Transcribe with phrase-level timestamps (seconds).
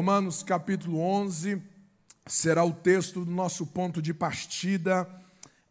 [0.00, 1.62] Romanos capítulo 11
[2.24, 5.06] será o texto do nosso ponto de partida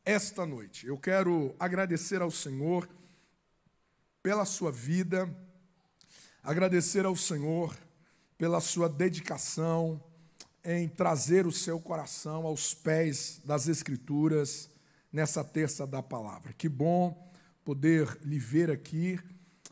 [0.06, 0.86] esta noite.
[0.86, 2.88] Eu quero agradecer ao Senhor
[4.22, 5.28] pela sua vida,
[6.44, 7.76] agradecer ao Senhor
[8.38, 10.00] pela sua dedicação
[10.64, 14.70] em trazer o seu coração aos pés das Escrituras
[15.12, 16.54] nessa terça da palavra.
[16.54, 17.34] Que bom
[17.66, 19.20] poder lhe ver aqui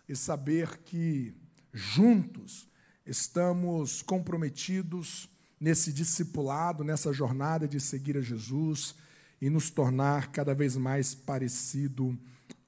[0.10, 1.36] e saber que
[1.72, 2.67] juntos
[3.08, 5.30] estamos comprometidos
[5.60, 8.96] nesse discipulado, nessa jornada de seguir a Jesus
[9.42, 12.18] e nos tornar cada vez mais parecido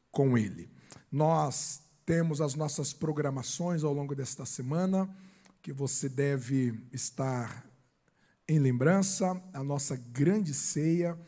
[0.09, 0.71] com Ele.
[1.11, 5.13] Nós temos as nossas programações ao longo desta semana,
[5.61, 7.65] que você deve estar
[8.47, 11.19] em lembrança, a nossa grande ceia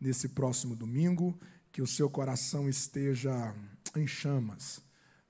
[0.00, 1.38] nesse próximo domingo,
[1.72, 3.54] que o seu coração esteja
[3.96, 4.80] em chamas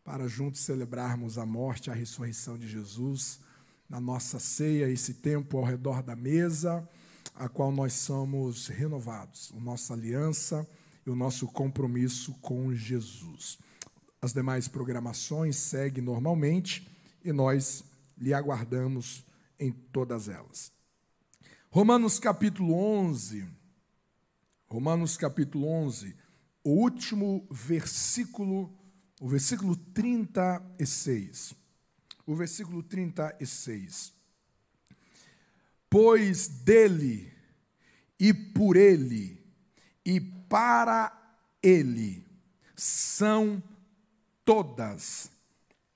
[0.04, 3.40] para juntos celebrarmos a morte e a ressurreição de Jesus
[3.88, 6.88] na nossa ceia, esse tempo ao redor da mesa,
[7.34, 10.66] a qual nós somos renovados, a nossa aliança
[11.04, 13.58] e o nosso compromisso com Jesus.
[14.22, 16.86] As demais programações seguem normalmente
[17.24, 17.82] e nós
[18.16, 19.24] lhe aguardamos
[19.58, 20.70] em todas elas.
[21.70, 23.46] Romanos capítulo 11,
[24.68, 26.16] Romanos capítulo 11,
[26.62, 28.72] o último versículo
[29.20, 31.54] o versículo 36.
[32.26, 34.14] O versículo 36.
[35.90, 37.30] Pois dele,
[38.18, 39.44] e por ele,
[40.04, 41.12] e para
[41.62, 42.24] ele
[42.74, 43.62] são
[44.44, 45.30] todas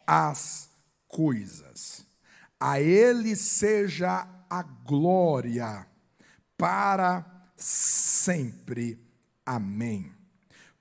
[0.06, 0.69] as
[1.08, 2.05] coisas.
[2.61, 5.86] A ele seja a glória
[6.58, 7.25] para
[7.56, 8.98] sempre.
[9.47, 10.12] Amém.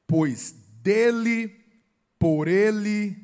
[0.06, 1.63] Pois dele
[2.24, 3.18] por Ele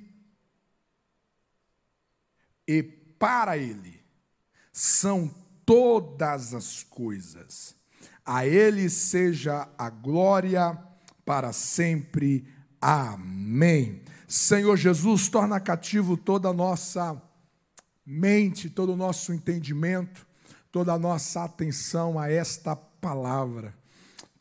[2.67, 4.03] e para Ele
[4.73, 5.33] são
[5.65, 7.75] todas as coisas.
[8.25, 10.77] A Ele seja a glória
[11.25, 12.45] para sempre.
[12.81, 14.01] Amém.
[14.27, 17.21] Senhor Jesus, torna cativo toda a nossa
[18.05, 20.27] mente, todo o nosso entendimento,
[20.73, 23.73] toda a nossa atenção a esta palavra.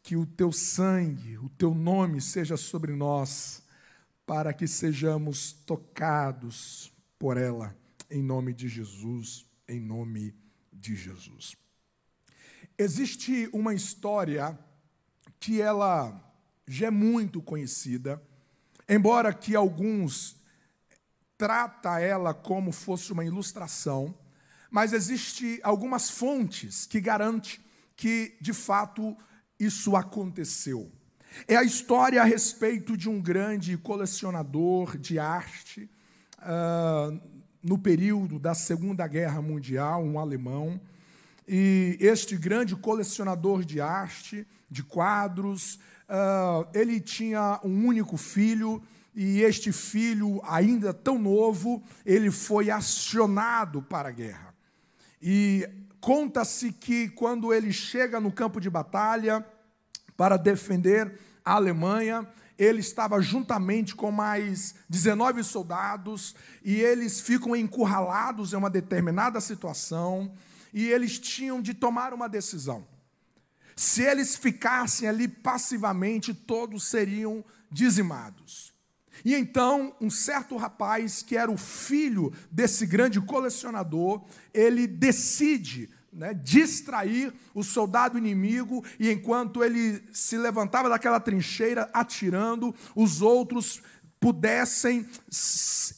[0.03, 3.68] Que o teu sangue, o teu nome seja sobre nós
[4.29, 7.75] para que sejamos tocados por ela,
[8.11, 10.35] em nome de Jesus, em nome
[10.71, 11.57] de Jesus.
[12.77, 14.57] Existe uma história
[15.41, 16.31] que ela
[16.67, 18.23] já é muito conhecida,
[18.87, 20.37] embora que alguns
[21.39, 24.15] trata ela como fosse uma ilustração,
[24.71, 27.59] mas existe algumas fontes que garantem
[27.97, 29.17] que de fato
[29.59, 30.93] isso aconteceu.
[31.47, 35.89] É a história a respeito de um grande colecionador de arte
[36.41, 37.21] uh,
[37.63, 40.81] no período da Segunda Guerra Mundial, um alemão.
[41.47, 45.79] E este grande colecionador de arte, de quadros,
[46.09, 48.83] uh, ele tinha um único filho,
[49.15, 54.55] e este filho, ainda tão novo, ele foi acionado para a guerra.
[55.21, 55.69] E
[56.01, 59.45] conta-se que quando ele chega no campo de batalha,
[60.19, 62.29] para defender a Alemanha.
[62.59, 66.35] Ele estava juntamente com mais 19 soldados
[66.65, 70.33] e eles ficam encurralados em uma determinada situação
[70.75, 72.85] e eles tinham de tomar uma decisão.
[73.77, 78.75] Se eles ficassem ali passivamente, todos seriam dizimados.
[79.25, 86.35] E então, um certo rapaz, que era o filho desse grande colecionador, ele decide né,
[86.35, 93.83] distrair o soldado inimigo, e enquanto ele se levantava daquela trincheira atirando, os outros
[94.21, 95.07] pudessem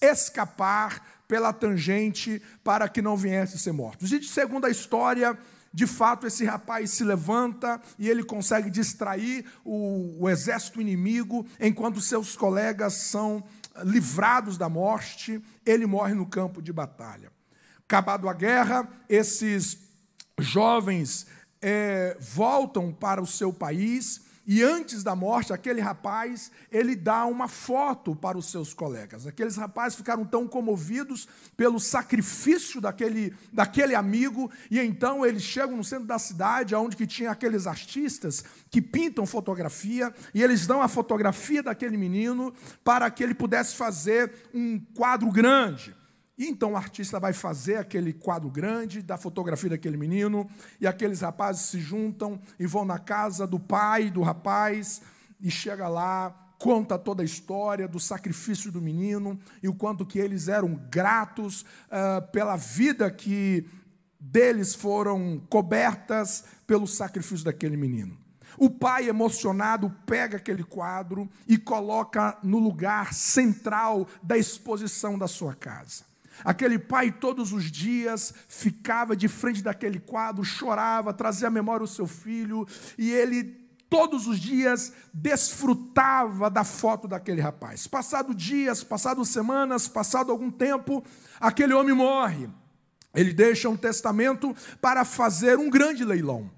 [0.03, 4.13] escapar pela tangente para que não viessem ser mortos.
[4.13, 5.39] E segundo a história,
[5.73, 12.01] de fato, esse rapaz se levanta e ele consegue distrair o, o exército inimigo, enquanto
[12.01, 13.45] seus colegas são
[13.85, 17.31] livrados da morte, ele morre no campo de batalha.
[17.85, 19.90] Acabado a guerra, esses
[20.45, 21.27] jovens
[21.61, 24.23] é, voltam para o seu país
[24.53, 29.25] e antes da morte, aquele rapaz, ele dá uma foto para os seus colegas.
[29.25, 35.85] Aqueles rapazes ficaram tão comovidos pelo sacrifício daquele, daquele amigo, e então eles chegam no
[35.85, 40.89] centro da cidade, onde que tinha aqueles artistas que pintam fotografia, e eles dão a
[40.89, 42.53] fotografia daquele menino
[42.83, 45.95] para que ele pudesse fazer um quadro grande.
[46.41, 50.49] E então o artista vai fazer aquele quadro grande da fotografia daquele menino,
[50.81, 55.03] e aqueles rapazes se juntam e vão na casa do pai do rapaz,
[55.39, 60.19] e chega lá, conta toda a história do sacrifício do menino e o quanto que
[60.19, 63.69] eles eram gratos uh, pela vida que
[64.19, 68.17] deles foram cobertas pelo sacrifício daquele menino.
[68.57, 75.55] O pai, emocionado, pega aquele quadro e coloca no lugar central da exposição da sua
[75.55, 76.09] casa.
[76.45, 81.89] Aquele pai, todos os dias, ficava de frente daquele quadro, chorava, trazia à memória o
[81.89, 82.67] seu filho,
[82.99, 83.61] e ele
[83.91, 87.89] todos os dias desfrutava da foto daquele rapaz.
[87.89, 91.05] Passado dias, passado semanas, passado algum tempo,
[91.41, 92.49] aquele homem morre.
[93.13, 96.49] Ele deixa um testamento para fazer um grande leilão.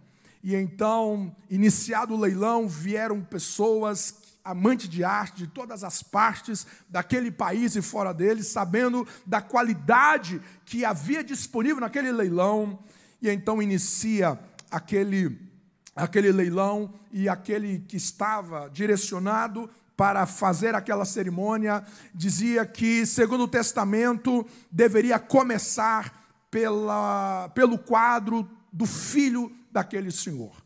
[0.45, 7.31] E então, iniciado o leilão, vieram pessoas amantes de arte de todas as partes daquele
[7.31, 12.79] país e fora dele, sabendo da qualidade que havia disponível naquele leilão.
[13.21, 14.39] E então inicia
[14.71, 15.51] aquele
[15.95, 21.85] aquele leilão e aquele que estava direcionado para fazer aquela cerimônia
[22.15, 30.62] dizia que, segundo o testamento, deveria começar pela, pelo quadro do filho daquele senhor,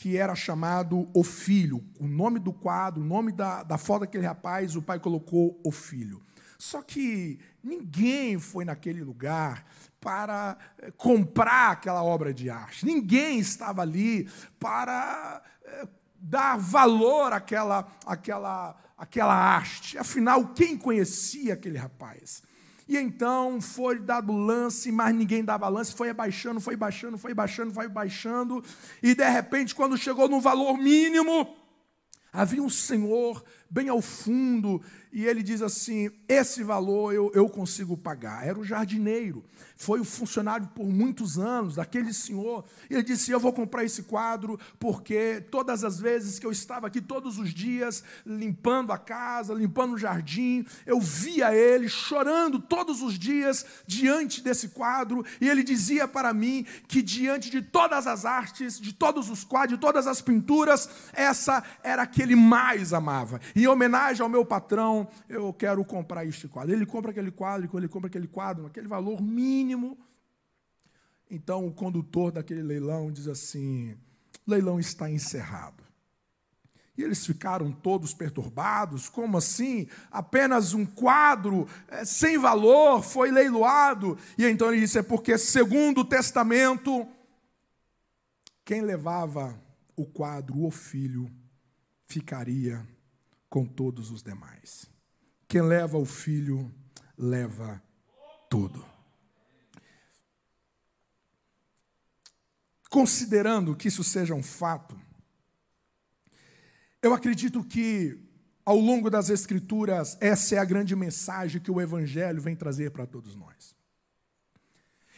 [0.00, 1.84] que era chamado O Filho.
[1.98, 5.70] O nome do quadro, o nome da, da foto daquele rapaz, o pai colocou O
[5.70, 6.22] Filho.
[6.58, 9.62] Só que ninguém foi naquele lugar
[10.00, 12.86] para eh, comprar aquela obra de arte.
[12.86, 14.26] Ninguém estava ali
[14.58, 15.86] para é,
[16.18, 19.98] dar valor àquela, àquela, àquela arte.
[19.98, 22.42] Afinal, quem conhecia aquele rapaz?
[22.90, 27.72] E então foi dado lance, mas ninguém dava lance, foi abaixando, foi baixando, foi baixando,
[27.72, 28.64] foi baixando,
[29.00, 31.54] e de repente, quando chegou no valor mínimo,
[32.32, 34.82] havia um senhor bem ao fundo,
[35.12, 38.46] e ele diz assim: esse valor eu, eu consigo pagar.
[38.46, 39.44] Era o jardineiro
[39.80, 42.66] foi o funcionário por muitos anos daquele senhor.
[42.90, 46.86] E ele disse: Eu vou comprar esse quadro porque todas as vezes que eu estava
[46.86, 53.00] aqui, todos os dias, limpando a casa, limpando o jardim, eu via ele chorando todos
[53.00, 55.24] os dias diante desse quadro.
[55.40, 59.78] E ele dizia para mim que diante de todas as artes, de todos os quadros,
[59.78, 63.40] de todas as pinturas, essa era a que ele mais amava.
[63.60, 66.72] Em homenagem ao meu patrão, eu quero comprar este quadro.
[66.72, 69.40] Ele compra aquele quadro, ele compra aquele quadro, aquele valor mínimo
[69.70, 69.98] mínimo.
[71.30, 73.92] Então o condutor daquele leilão diz assim:
[74.46, 75.84] o leilão está encerrado.
[76.96, 79.86] E eles ficaram todos perturbados, como assim?
[80.10, 84.18] Apenas um quadro é, sem valor foi leiloado.
[84.36, 87.06] E então ele disse: é porque, segundo o testamento,
[88.64, 89.58] quem levava
[89.96, 91.30] o quadro, o filho,
[92.06, 92.86] ficaria
[93.50, 94.86] com todos os demais.
[95.46, 96.72] Quem leva o filho,
[97.18, 97.82] leva
[98.48, 98.88] tudo.
[102.90, 105.00] considerando que isso seja um fato,
[107.00, 108.20] eu acredito que
[108.66, 113.06] ao longo das Escrituras, essa é a grande mensagem que o Evangelho vem trazer para
[113.06, 113.74] todos nós.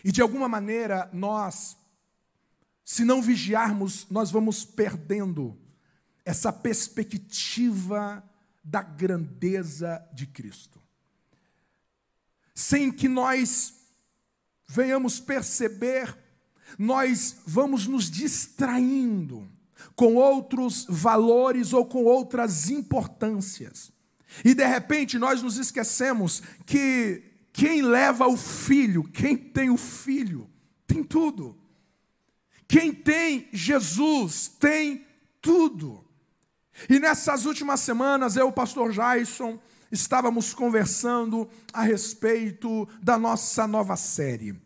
[0.04, 1.76] E de alguma maneira, nós,
[2.84, 5.58] se não vigiarmos, nós vamos perdendo
[6.24, 8.22] essa perspectiva
[8.62, 10.80] da grandeza de Cristo.
[12.54, 13.74] Sem que nós
[14.68, 16.16] venhamos perceber
[16.78, 19.48] nós vamos nos distraindo
[19.94, 23.92] com outros valores ou com outras importâncias.
[24.44, 30.48] E de repente nós nos esquecemos que quem leva o filho, quem tem o filho,
[30.86, 31.58] tem tudo.
[32.66, 35.06] Quem tem Jesus tem
[35.42, 36.04] tudo.
[36.88, 39.60] E nessas últimas semanas, eu, o pastor Jason,
[39.90, 44.60] estávamos conversando a respeito da nossa nova série.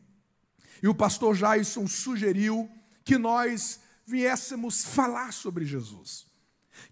[0.83, 2.71] E o pastor Jason sugeriu
[3.05, 6.27] que nós viéssemos falar sobre Jesus,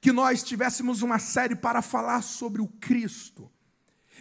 [0.01, 3.51] que nós tivéssemos uma série para falar sobre o Cristo.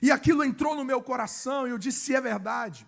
[0.01, 2.85] E aquilo entrou no meu coração e eu disse: é verdade.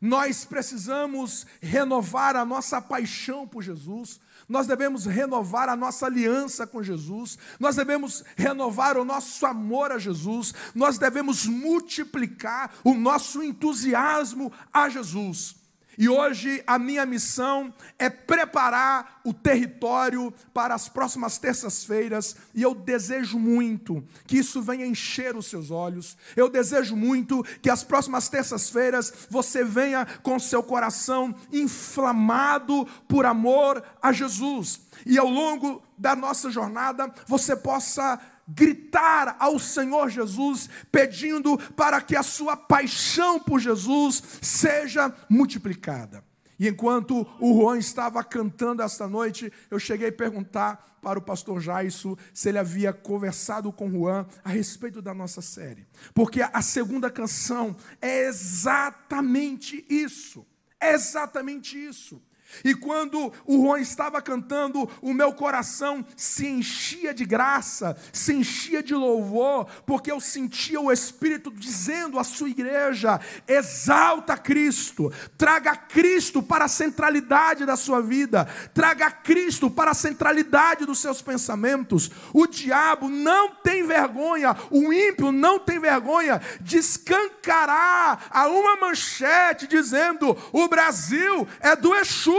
[0.00, 6.82] Nós precisamos renovar a nossa paixão por Jesus, nós devemos renovar a nossa aliança com
[6.82, 14.52] Jesus, nós devemos renovar o nosso amor a Jesus, nós devemos multiplicar o nosso entusiasmo
[14.72, 15.57] a Jesus.
[15.98, 22.72] E hoje a minha missão é preparar o território para as próximas terças-feiras, e eu
[22.72, 26.16] desejo muito que isso venha encher os seus olhos.
[26.36, 33.82] Eu desejo muito que as próximas terças-feiras você venha com seu coração inflamado por amor
[34.00, 34.80] a Jesus.
[35.04, 42.16] E ao longo da nossa jornada você possa gritar ao Senhor Jesus, pedindo para que
[42.16, 46.24] a sua paixão por Jesus seja multiplicada.
[46.58, 51.60] E enquanto o Juan estava cantando esta noite, eu cheguei a perguntar para o pastor
[51.60, 55.86] Jaisso se ele havia conversado com Juan a respeito da nossa série.
[56.12, 60.44] Porque a segunda canção é exatamente isso.
[60.80, 62.20] É exatamente isso.
[62.64, 68.82] E quando o Juan estava cantando, o meu coração se enchia de graça, se enchia
[68.82, 76.42] de louvor, porque eu sentia o Espírito dizendo à sua igreja: exalta Cristo, traga Cristo
[76.42, 82.10] para a centralidade da sua vida, traga Cristo para a centralidade dos seus pensamentos.
[82.32, 89.66] O diabo não tem vergonha, o ímpio não tem vergonha de escancarar a uma manchete
[89.66, 92.37] dizendo: o Brasil é do Exu.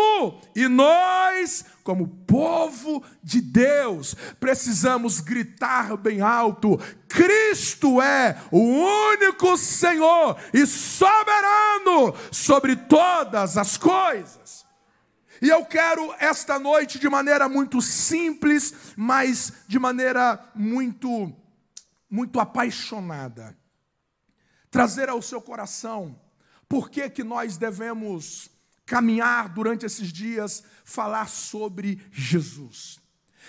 [0.55, 6.77] E nós, como povo de Deus, precisamos gritar bem alto:
[7.07, 14.65] Cristo é o único Senhor e soberano sobre todas as coisas.
[15.41, 21.33] E eu quero esta noite, de maneira muito simples, mas de maneira muito,
[22.09, 23.57] muito apaixonada,
[24.69, 26.19] trazer ao seu coração
[26.67, 28.49] por que, que nós devemos
[28.89, 32.99] caminhar durante esses dias, falar sobre Jesus.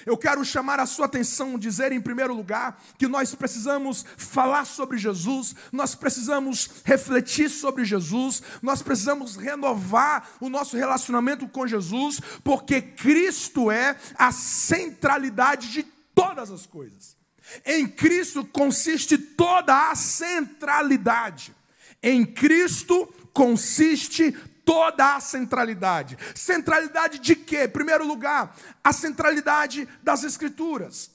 [0.04, 4.98] Eu quero chamar a sua atenção, dizer em primeiro lugar que nós precisamos falar sobre
[4.98, 12.82] Jesus, nós precisamos refletir sobre Jesus, nós precisamos renovar o nosso relacionamento com Jesus, porque
[12.82, 15.82] Cristo é a centralidade de
[16.14, 17.16] todas as coisas.
[17.64, 21.54] Em Cristo consiste toda a centralidade.
[22.02, 24.34] Em Cristo consiste
[24.70, 26.16] toda a centralidade.
[26.32, 27.64] Centralidade de quê?
[27.64, 31.10] Em primeiro lugar, a centralidade das Escrituras.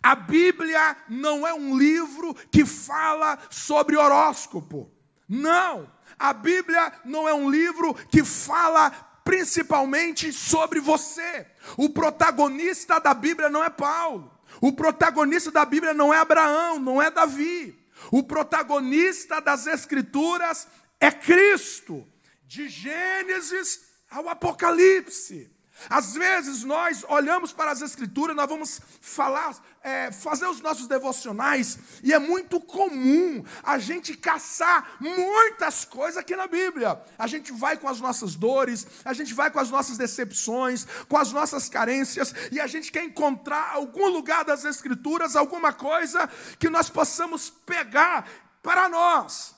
[0.00, 4.88] A Bíblia não é um livro que fala sobre horóscopo.
[5.28, 5.90] Não.
[6.16, 8.92] A Bíblia não é um livro que fala
[9.24, 11.48] principalmente sobre você.
[11.76, 14.32] O protagonista da Bíblia não é Paulo.
[14.60, 17.76] O protagonista da Bíblia não é Abraão, não é Davi.
[18.12, 20.68] O protagonista das Escrituras
[21.00, 22.06] é Cristo
[22.46, 25.50] de Gênesis ao Apocalipse.
[25.90, 31.78] Às vezes nós olhamos para as Escrituras, nós vamos falar, é, fazer os nossos devocionais,
[32.02, 37.00] e é muito comum a gente caçar muitas coisas aqui na Bíblia.
[37.18, 41.18] A gente vai com as nossas dores, a gente vai com as nossas decepções, com
[41.18, 46.26] as nossas carências, e a gente quer encontrar algum lugar das Escrituras, alguma coisa
[46.58, 48.26] que nós possamos pegar
[48.62, 49.55] para nós.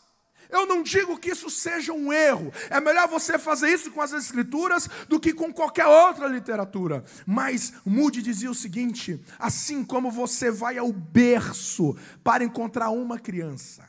[0.50, 2.52] Eu não digo que isso seja um erro.
[2.70, 7.04] É melhor você fazer isso com as escrituras do que com qualquer outra literatura.
[7.26, 13.88] Mas Moody dizia o seguinte: assim como você vai ao berço para encontrar uma criança,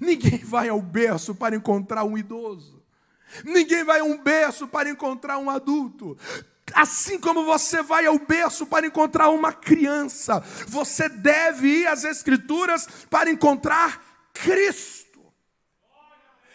[0.00, 2.82] ninguém vai ao berço para encontrar um idoso.
[3.44, 6.16] Ninguém vai a um berço para encontrar um adulto.
[6.74, 12.86] Assim como você vai ao berço para encontrar uma criança, você deve ir às Escrituras
[13.10, 15.01] para encontrar Cristo.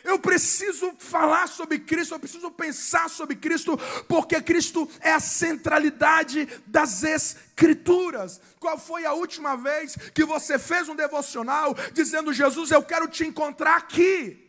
[0.08, 6.48] Eu preciso falar sobre Cristo, eu preciso pensar sobre Cristo, porque Cristo é a centralidade
[6.66, 8.40] das Escrituras.
[8.58, 13.26] Qual foi a última vez que você fez um devocional dizendo: Jesus, eu quero te
[13.26, 14.46] encontrar aqui?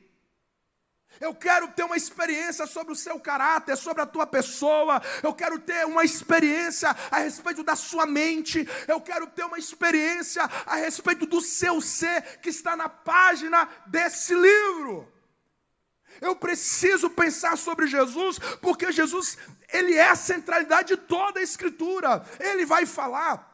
[1.21, 5.03] Eu quero ter uma experiência sobre o seu caráter, sobre a tua pessoa.
[5.25, 8.65] Eu quero ter uma experiência a respeito da sua mente.
[8.87, 14.33] Eu quero ter uma experiência a respeito do seu ser que está na página desse
[14.33, 15.18] livro.
[16.21, 19.37] Eu preciso pensar sobre Jesus, porque Jesus,
[19.73, 22.25] ele é a centralidade de toda a escritura.
[22.41, 23.49] Ele vai falar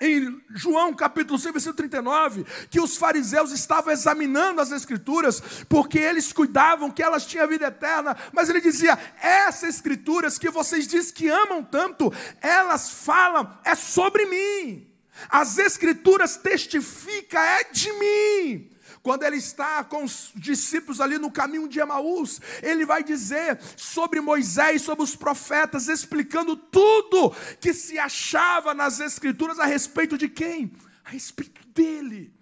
[0.00, 6.32] em João capítulo 5, versículo 39, que os fariseus estavam examinando as escrituras, porque eles
[6.32, 11.28] cuidavam que elas tinham vida eterna, mas ele dizia: essas escrituras que vocês dizem que
[11.28, 14.90] amam tanto, elas falam, é sobre mim.
[15.28, 18.73] As escrituras testificam, é de mim.
[19.04, 24.18] Quando ele está com os discípulos ali no caminho de Emaús, ele vai dizer sobre
[24.18, 27.30] Moisés, sobre os profetas, explicando tudo
[27.60, 30.72] que se achava nas Escrituras a respeito de quem?
[31.04, 32.32] A respeito dele.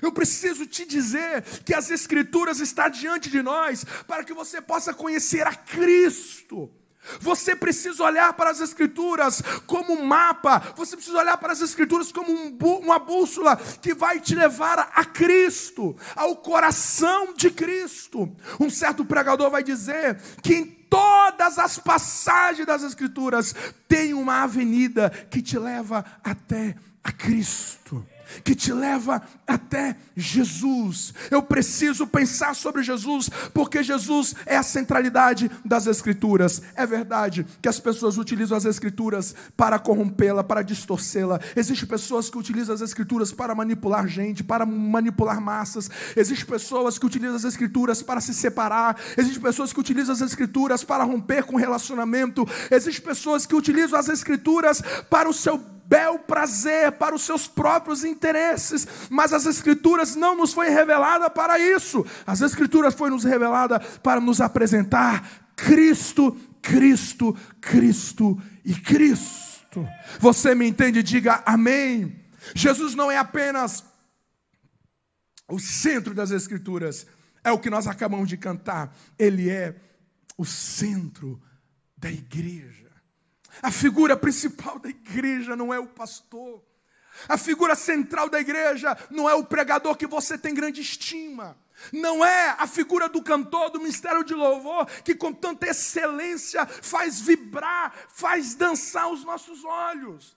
[0.00, 4.94] Eu preciso te dizer que as Escrituras estão diante de nós para que você possa
[4.94, 6.72] conhecer a Cristo.
[7.20, 12.12] Você precisa olhar para as Escrituras como um mapa, você precisa olhar para as Escrituras
[12.12, 18.30] como um, uma bússola que vai te levar a Cristo, ao coração de Cristo.
[18.58, 23.54] Um certo pregador vai dizer que em todas as passagens das Escrituras
[23.88, 28.04] tem uma avenida que te leva até a Cristo.
[28.44, 31.12] Que te leva até Jesus.
[31.30, 36.62] Eu preciso pensar sobre Jesus, porque Jesus é a centralidade das Escrituras.
[36.74, 41.40] É verdade que as pessoas utilizam as Escrituras para corrompê-la, para distorcê-la.
[41.56, 45.90] Existem pessoas que utilizam as Escrituras para manipular gente, para manipular massas.
[46.16, 48.96] Existem pessoas que utilizam as Escrituras para se separar.
[49.16, 52.46] Existem pessoas que utilizam as Escrituras para romper com relacionamento.
[52.70, 58.04] Existem pessoas que utilizam as Escrituras para o seu bel prazer, para os seus próprios
[58.04, 62.06] interesses, mas as Escrituras não nos foi revelada para isso.
[62.24, 69.84] As Escrituras foi nos revelada para nos apresentar Cristo, Cristo, Cristo e Cristo.
[70.20, 71.02] Você me entende?
[71.02, 72.24] Diga amém.
[72.54, 73.84] Jesus não é apenas
[75.48, 77.04] o centro das Escrituras,
[77.42, 79.74] é o que nós acabamos de cantar, ele é
[80.38, 81.42] o centro
[81.98, 82.89] da igreja.
[83.62, 86.62] A figura principal da igreja não é o pastor.
[87.28, 91.56] A figura central da igreja não é o pregador que você tem grande estima.
[91.92, 97.20] Não é a figura do cantor do mistério de louvor que com tanta excelência faz
[97.20, 100.36] vibrar, faz dançar os nossos olhos.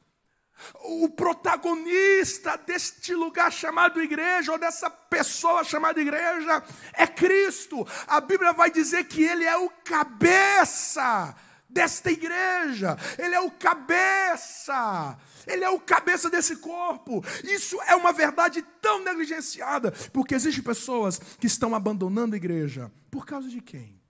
[0.85, 7.85] O protagonista deste lugar chamado igreja, ou dessa pessoa chamada igreja, é Cristo.
[8.07, 11.35] A Bíblia vai dizer que Ele é o cabeça
[11.73, 17.23] desta igreja, ele é o cabeça, ele é o cabeça desse corpo.
[17.43, 23.25] Isso é uma verdade tão negligenciada, porque existem pessoas que estão abandonando a igreja por
[23.25, 24.01] causa de quem?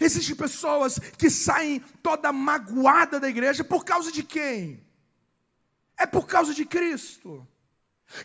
[0.00, 4.86] Existem pessoas que saem toda magoada da igreja por causa de quem?
[5.96, 7.46] É por causa de Cristo.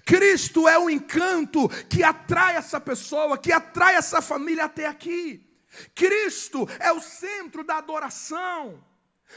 [0.05, 5.52] Cristo é o encanto que atrai essa pessoa, que atrai essa família até aqui.
[5.95, 8.83] Cristo é o centro da adoração.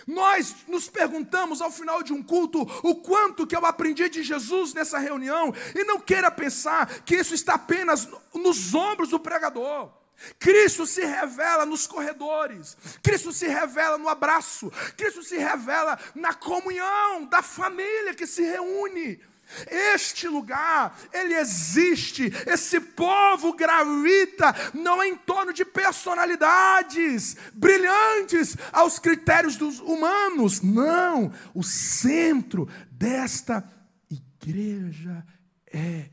[0.06, 4.74] Nós nos perguntamos ao final de um culto o quanto que eu aprendi de Jesus
[4.74, 9.90] nessa reunião, e não queira pensar que isso está apenas nos ombros do pregador.
[10.38, 17.26] Cristo se revela nos corredores, Cristo se revela no abraço, Cristo se revela na comunhão
[17.26, 19.20] da família que se reúne.
[19.66, 28.98] Este lugar, ele existe, esse povo gravita não é em torno de personalidades brilhantes aos
[28.98, 33.64] critérios dos humanos, não, o centro desta
[34.10, 35.24] igreja
[35.72, 36.10] é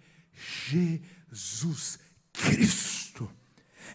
[0.68, 2.00] Jesus
[2.32, 3.30] Cristo.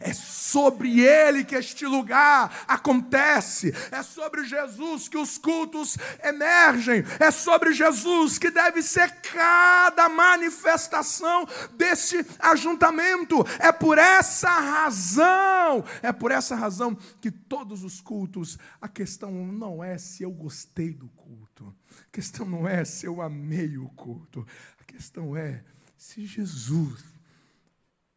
[0.00, 0.12] É
[0.48, 3.74] sobre ele que este lugar acontece.
[3.90, 7.04] É sobre Jesus que os cultos emergem.
[7.20, 13.44] É sobre Jesus que deve ser cada manifestação desse ajuntamento.
[13.58, 19.84] É por essa razão, é por essa razão que todos os cultos, a questão não
[19.84, 21.76] é se eu gostei do culto.
[22.06, 24.46] A questão não é se eu amei o culto.
[24.80, 25.62] A questão é
[25.94, 27.04] se Jesus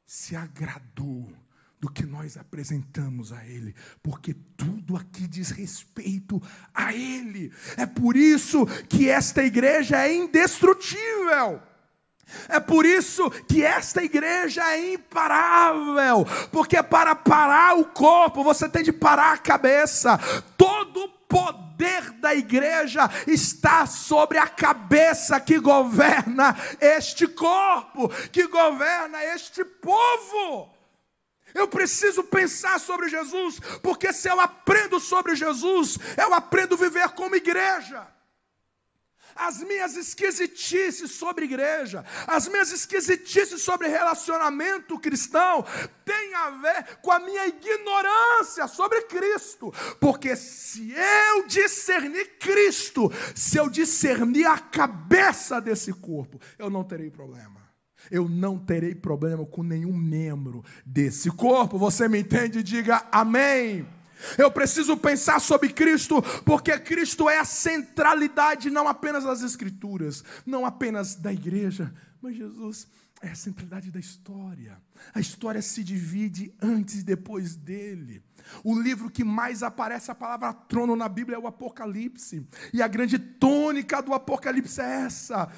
[0.05, 1.29] se agradou
[1.81, 6.39] do que nós apresentamos a Ele, porque tudo aqui diz respeito
[6.71, 7.51] a Ele.
[7.75, 11.59] É por isso que esta igreja é indestrutível.
[12.47, 18.83] É por isso que esta igreja é imparável, porque para parar o corpo você tem
[18.83, 20.17] de parar a cabeça.
[20.55, 29.21] Todo o poder da igreja está sobre a cabeça que governa este corpo, que governa
[29.25, 30.80] este povo.
[31.53, 37.09] Eu preciso pensar sobre Jesus, porque se eu aprendo sobre Jesus, eu aprendo a viver
[37.09, 38.07] como igreja.
[39.35, 45.65] As minhas esquisitices sobre igreja, as minhas esquisitices sobre relacionamento cristão,
[46.03, 49.73] têm a ver com a minha ignorância sobre Cristo.
[49.99, 57.09] Porque se eu discernir Cristo, se eu discernir a cabeça desse corpo, eu não terei
[57.09, 57.61] problema
[58.09, 61.77] eu não terei problema com nenhum membro desse corpo.
[61.77, 62.63] Você me entende?
[62.63, 63.85] Diga amém.
[64.37, 70.65] Eu preciso pensar sobre Cristo, porque Cristo é a centralidade não apenas das Escrituras, não
[70.65, 72.87] apenas da igreja, mas Jesus
[73.21, 74.81] é a centralidade da história.
[75.13, 78.23] A história se divide antes e depois dele.
[78.63, 82.45] O livro que mais aparece a palavra trono na Bíblia é o Apocalipse.
[82.73, 85.51] E a grande tônica do Apocalipse é essa: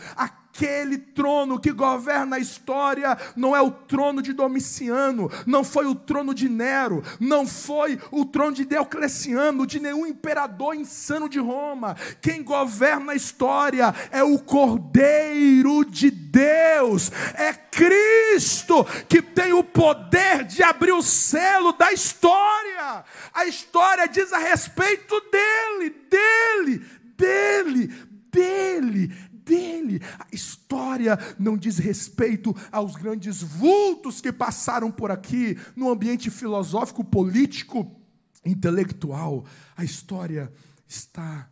[0.54, 5.96] aquele trono que governa a história não é o trono de Domiciano, não foi o
[5.96, 11.96] trono de Nero, não foi o trono de Diocleciano, de nenhum imperador insano de Roma.
[12.22, 20.44] Quem governa a história é o Cordeiro de Deus, é Cristo que tem o poder
[20.44, 23.04] de abrir o selo da história.
[23.34, 26.86] A história diz a respeito dele, dele,
[27.18, 27.88] dele,
[28.32, 30.02] dele dele.
[30.20, 37.04] A história não diz respeito aos grandes vultos que passaram por aqui, no ambiente filosófico,
[37.04, 38.00] político,
[38.46, 39.46] intelectual.
[39.76, 40.52] A história
[40.88, 41.50] está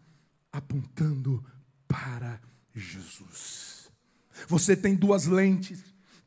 [0.51, 1.43] apontando
[1.87, 2.39] para
[2.73, 3.89] Jesus.
[4.47, 5.83] Você tem duas lentes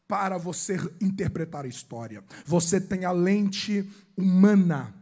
[0.06, 2.22] para você interpretar a história.
[2.46, 4.94] Você tem a lente humana.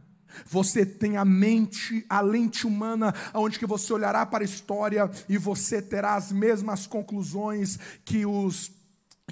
[0.46, 5.38] Você tem a mente, a lente humana, onde que você olhará para a história e
[5.38, 8.70] você terá as mesmas conclusões que os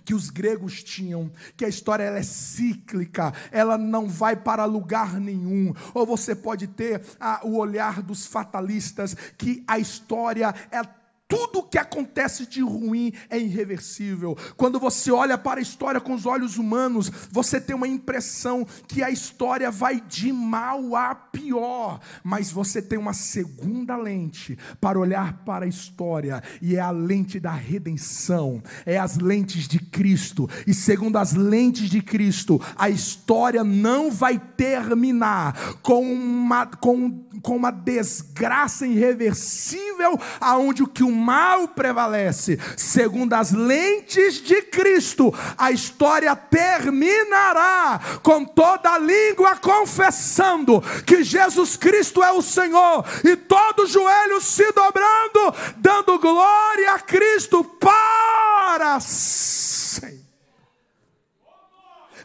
[0.04, 5.20] que os gregos tinham, que a história ela é cíclica, ela não vai para lugar
[5.20, 5.74] nenhum.
[5.92, 10.82] Ou você pode ter ah, o olhar dos fatalistas, que a história é
[11.30, 14.36] tudo que acontece de ruim é irreversível.
[14.56, 19.00] Quando você olha para a história com os olhos humanos, você tem uma impressão que
[19.00, 22.00] a história vai de mal a pior.
[22.24, 27.38] Mas você tem uma segunda lente para olhar para a história, e é a lente
[27.38, 30.50] da redenção, é as lentes de Cristo.
[30.66, 37.56] E segundo as lentes de Cristo, a história não vai terminar com uma, com, com
[37.56, 42.58] uma desgraça irreversível, aonde o que o mal prevalece.
[42.76, 51.76] Segundo as lentes de Cristo, a história terminará com toda a língua confessando que Jesus
[51.76, 60.29] Cristo é o Senhor e todo joelho se dobrando, dando glória a Cristo para sempre.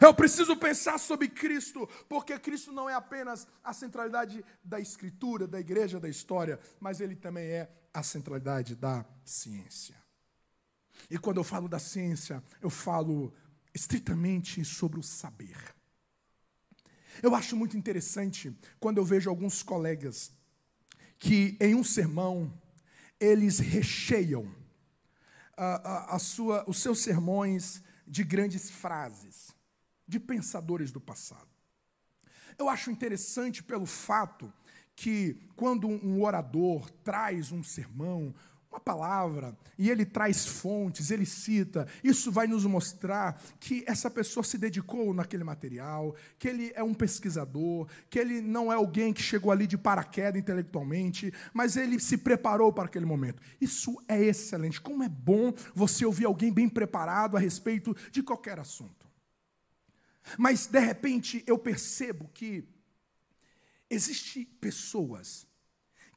[0.00, 5.60] Eu preciso pensar sobre Cristo, porque Cristo não é apenas a centralidade da Escritura, da
[5.60, 9.94] igreja, da história, mas Ele também é a centralidade da ciência.
[11.10, 13.32] E quando eu falo da ciência, eu falo
[13.74, 15.56] estritamente sobre o saber.
[17.22, 20.32] Eu acho muito interessante quando eu vejo alguns colegas
[21.18, 22.52] que em um sermão
[23.18, 24.54] eles recheiam
[25.56, 29.55] a, a, a sua, os seus sermões de grandes frases
[30.06, 31.48] de pensadores do passado.
[32.58, 34.52] Eu acho interessante pelo fato
[34.94, 38.34] que, quando um orador traz um sermão,
[38.70, 44.44] uma palavra, e ele traz fontes, ele cita, isso vai nos mostrar que essa pessoa
[44.44, 49.22] se dedicou naquele material, que ele é um pesquisador, que ele não é alguém que
[49.22, 53.40] chegou ali de paraquedas intelectualmente, mas ele se preparou para aquele momento.
[53.60, 54.80] Isso é excelente.
[54.80, 59.05] Como é bom você ouvir alguém bem preparado a respeito de qualquer assunto.
[60.38, 62.68] Mas de repente eu percebo que
[63.88, 65.46] existem pessoas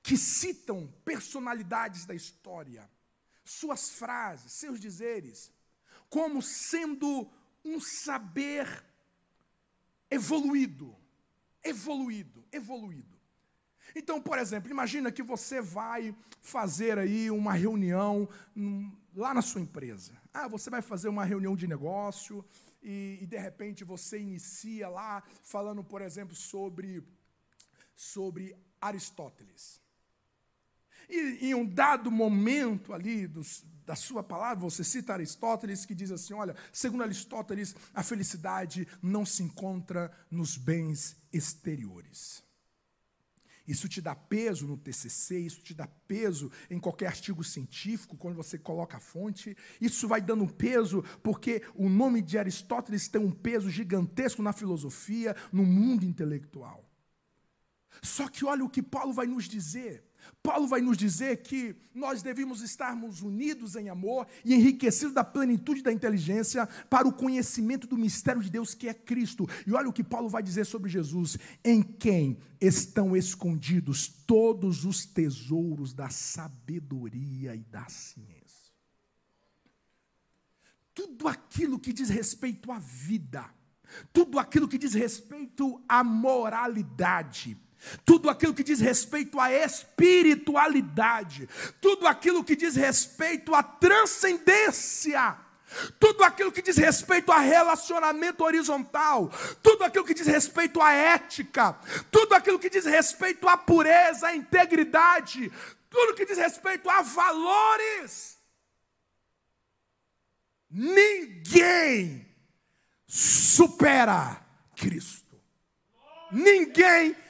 [0.01, 2.89] que citam personalidades da história,
[3.43, 5.51] suas frases, seus dizeres,
[6.09, 7.29] como sendo
[7.63, 8.83] um saber
[10.09, 10.95] evoluído,
[11.63, 13.19] evoluído, evoluído.
[13.95, 18.29] Então, por exemplo, imagina que você vai fazer aí uma reunião
[19.15, 20.13] lá na sua empresa.
[20.33, 22.45] Ah, você vai fazer uma reunião de negócio,
[22.81, 27.03] e, e de repente você inicia lá falando, por exemplo, sobre,
[27.95, 29.81] sobre Aristóteles.
[31.09, 36.11] E em um dado momento ali dos, da sua palavra, você cita Aristóteles que diz
[36.11, 42.43] assim: olha, segundo Aristóteles, a felicidade não se encontra nos bens exteriores.
[43.69, 48.35] Isso te dá peso no TCC, isso te dá peso em qualquer artigo científico, quando
[48.35, 49.55] você coloca a fonte.
[49.79, 55.35] Isso vai dando peso, porque o nome de Aristóteles tem um peso gigantesco na filosofia,
[55.53, 56.83] no mundo intelectual.
[58.01, 60.03] Só que olha o que Paulo vai nos dizer.
[60.41, 65.81] Paulo vai nos dizer que nós devemos estarmos unidos em amor e enriquecidos da plenitude
[65.81, 69.47] da inteligência para o conhecimento do mistério de Deus que é Cristo.
[69.67, 75.05] E olha o que Paulo vai dizer sobre Jesus: em quem estão escondidos todos os
[75.05, 78.39] tesouros da sabedoria e da ciência.
[80.93, 83.49] Tudo aquilo que diz respeito à vida,
[84.11, 87.57] tudo aquilo que diz respeito à moralidade,
[88.05, 91.47] tudo aquilo que diz respeito à espiritualidade,
[91.81, 95.37] tudo aquilo que diz respeito à transcendência,
[95.99, 101.79] tudo aquilo que diz respeito a relacionamento horizontal, tudo aquilo que diz respeito à ética,
[102.11, 105.51] tudo aquilo que diz respeito à pureza, à integridade,
[105.89, 108.37] tudo que diz respeito a valores.
[110.69, 112.27] Ninguém
[113.07, 115.39] supera Cristo.
[116.31, 117.28] Ninguém supera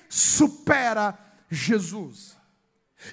[1.49, 2.39] Jesus.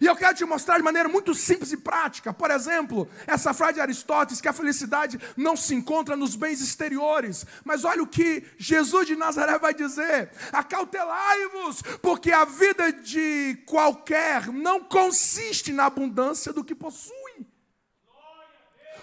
[0.00, 2.35] E eu quero te mostrar de maneira muito simples e prática.
[2.35, 7.46] Por exemplo, essa frase de Aristóteles que a felicidade não se encontra nos bens exteriores.
[7.64, 14.48] Mas olha o que Jesus de Nazaré vai dizer: acautelai-vos, porque a vida de qualquer
[14.48, 17.46] não consiste na abundância do que possui.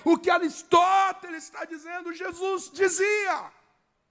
[0.03, 3.62] o que Aristóteles está dizendo, Jesus dizia.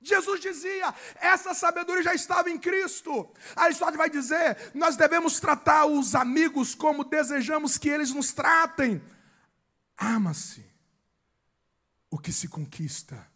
[0.03, 3.31] Jesus dizia, essa sabedoria já estava em Cristo.
[3.55, 9.03] Aristóteles vai dizer: nós devemos tratar os amigos como desejamos que eles nos tratem.
[9.97, 10.65] Ama-se
[12.11, 13.27] o que se conquista.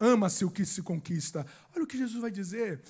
[0.00, 1.46] Ama-se o que se conquista.
[1.74, 2.82] Olha o que Jesus vai dizer.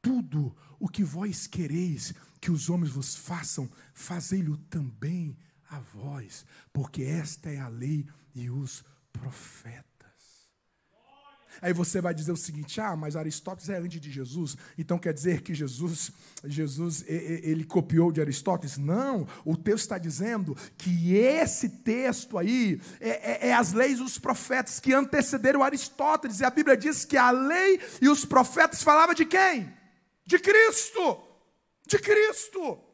[0.00, 5.36] Tudo o que vós quereis que os homens vos façam, fazei-lo também
[5.70, 9.91] a vós, porque esta é a lei e os profetas.
[11.60, 15.12] Aí você vai dizer o seguinte: ah, mas Aristóteles é antes de Jesus, então quer
[15.12, 16.10] dizer que Jesus,
[16.44, 18.78] Jesus ele copiou de Aristóteles?
[18.78, 24.18] Não, o texto está dizendo que esse texto aí é, é, é as leis dos
[24.18, 29.14] profetas que antecederam Aristóteles, e a Bíblia diz que a lei e os profetas falavam
[29.14, 29.72] de quem?
[30.24, 31.20] De Cristo,
[31.86, 32.91] de Cristo.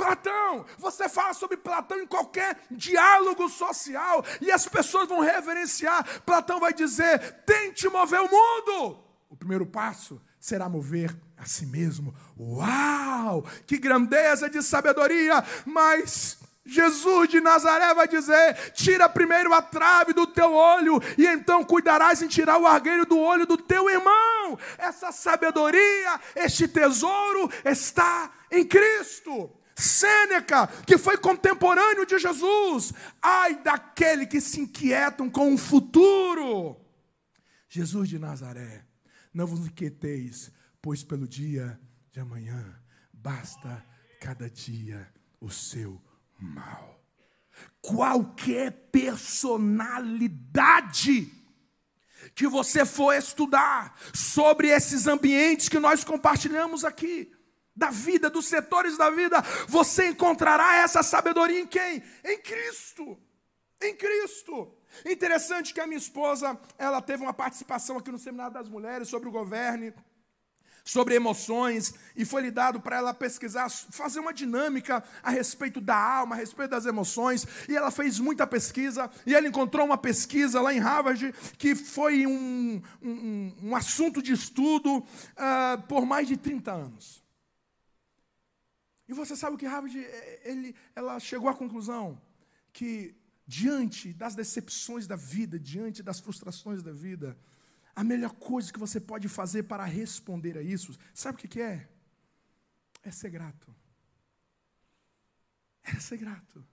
[0.00, 6.22] Platão, você fala sobre Platão em qualquer diálogo social e as pessoas vão reverenciar.
[6.22, 8.98] Platão vai dizer: tente mover o mundo.
[9.28, 12.14] O primeiro passo será mover a si mesmo.
[12.38, 13.44] Uau!
[13.66, 15.44] Que grandeza de sabedoria!
[15.66, 21.62] Mas Jesus de Nazaré vai dizer: tira primeiro a trave do teu olho, e então
[21.62, 24.58] cuidarás em tirar o argueiro do olho do teu irmão.
[24.78, 29.59] Essa sabedoria, este tesouro está em Cristo.
[29.80, 32.92] Sêneca, que foi contemporâneo de Jesus.
[33.20, 36.76] Ai daquele que se inquietam com o futuro.
[37.68, 38.84] Jesus de Nazaré,
[39.32, 40.50] não vos inquieteis,
[40.82, 41.80] pois pelo dia
[42.12, 42.78] de amanhã
[43.12, 43.84] basta
[44.20, 45.08] cada dia
[45.40, 46.00] o seu
[46.38, 47.02] mal.
[47.80, 51.32] Qualquer personalidade
[52.34, 57.32] que você for estudar sobre esses ambientes que nós compartilhamos aqui,
[57.80, 62.02] da vida, dos setores da vida, você encontrará essa sabedoria em quem?
[62.22, 63.18] Em Cristo.
[63.80, 64.70] Em Cristo.
[65.06, 69.30] Interessante que a minha esposa, ela teve uma participação aqui no Seminário das Mulheres sobre
[69.30, 69.94] o governo,
[70.84, 75.96] sobre emoções, e foi lhe dado para ela pesquisar, fazer uma dinâmica a respeito da
[75.96, 80.60] alma, a respeito das emoções, e ela fez muita pesquisa, e ela encontrou uma pesquisa
[80.60, 86.36] lá em Harvard, que foi um, um, um assunto de estudo uh, por mais de
[86.36, 87.29] 30 anos.
[89.10, 92.22] E você sabe o que Harvard, eh, ele, ela chegou à conclusão
[92.72, 93.12] que
[93.44, 97.36] diante das decepções da vida, diante das frustrações da vida,
[97.92, 101.88] a melhor coisa que você pode fazer para responder a isso, sabe o que é?
[103.02, 103.74] É ser grato.
[105.82, 106.64] É ser grato.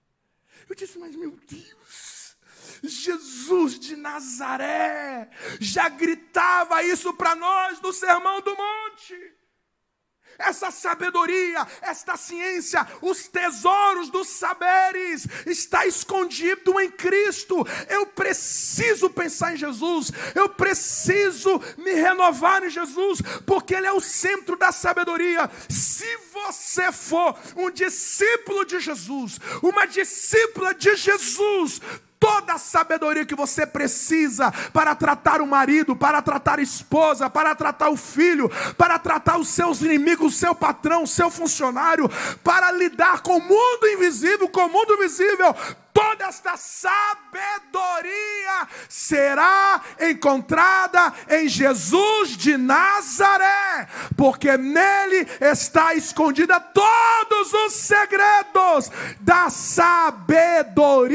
[0.70, 2.38] Eu disse, mas meu Deus,
[2.84, 9.38] Jesus de Nazaré já gritava isso para nós no Sermão do Monte
[10.38, 17.66] essa sabedoria, esta ciência, os tesouros dos saberes está escondido em Cristo.
[17.90, 24.02] Eu preciso pensar em Jesus, eu preciso me renovar em Jesus, porque Ele é o
[24.02, 25.50] centro da sabedoria.
[25.70, 31.82] Se você for um discípulo de Jesus, uma discípula de Jesus,
[32.28, 37.56] toda a sabedoria que você precisa para tratar o marido, para tratar a esposa, para
[37.56, 42.10] tratar o filho, para tratar os seus inimigos, o seu patrão, o seu funcionário,
[42.44, 45.56] para lidar com o mundo invisível, com o mundo visível
[45.98, 48.08] toda esta sabedoria
[48.88, 61.08] será encontrada em Jesus de Nazaré, porque nele está escondida todos os segredos da sabedoria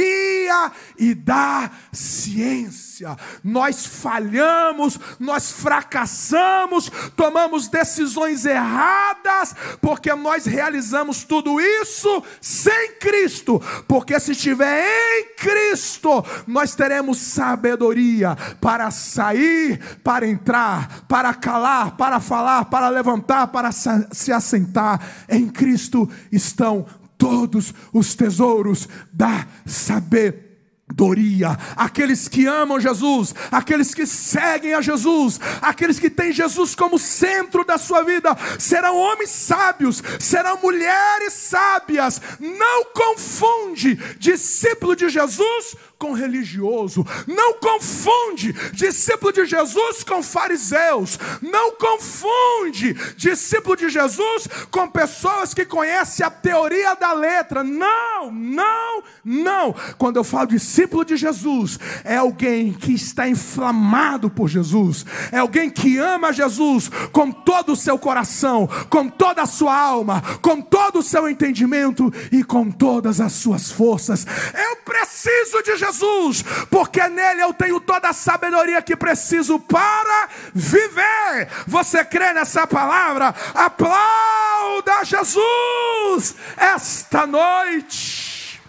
[0.98, 3.16] e da ciência.
[3.42, 14.18] Nós falhamos, nós fracassamos, tomamos decisões erradas, porque nós realizamos tudo isso sem Cristo, porque
[14.20, 14.34] se
[14.72, 23.48] em Cristo, nós teremos sabedoria para sair, para entrar, para calar, para falar, para levantar,
[23.48, 25.00] para se assentar.
[25.28, 26.86] Em Cristo estão
[27.18, 30.51] todos os tesouros da sabedoria
[30.92, 31.58] sabedoria.
[31.76, 37.64] Aqueles que amam Jesus, aqueles que seguem a Jesus, aqueles que têm Jesus como centro
[37.64, 42.20] da sua vida, serão homens sábios, serão mulheres sábias.
[42.38, 47.06] Não confunde discípulo de Jesus com religioso.
[47.28, 51.16] Não confunde discípulo de Jesus com fariseus.
[51.40, 57.62] Não confunde discípulo de Jesus com pessoas que conhecem a teoria da letra.
[57.62, 59.72] Não, não, não.
[59.96, 65.70] Quando eu falo discípulo de Jesus, é alguém que está inflamado por Jesus, é alguém
[65.70, 70.98] que ama Jesus com todo o seu coração, com toda a sua alma, com todo
[70.98, 74.26] o seu entendimento e com todas as suas forças.
[74.52, 81.48] Eu preciso de Jesus porque nele eu tenho toda a sabedoria que preciso para viver.
[81.66, 83.34] Você crê nessa palavra?
[83.54, 88.60] Aplauda Jesus esta noite.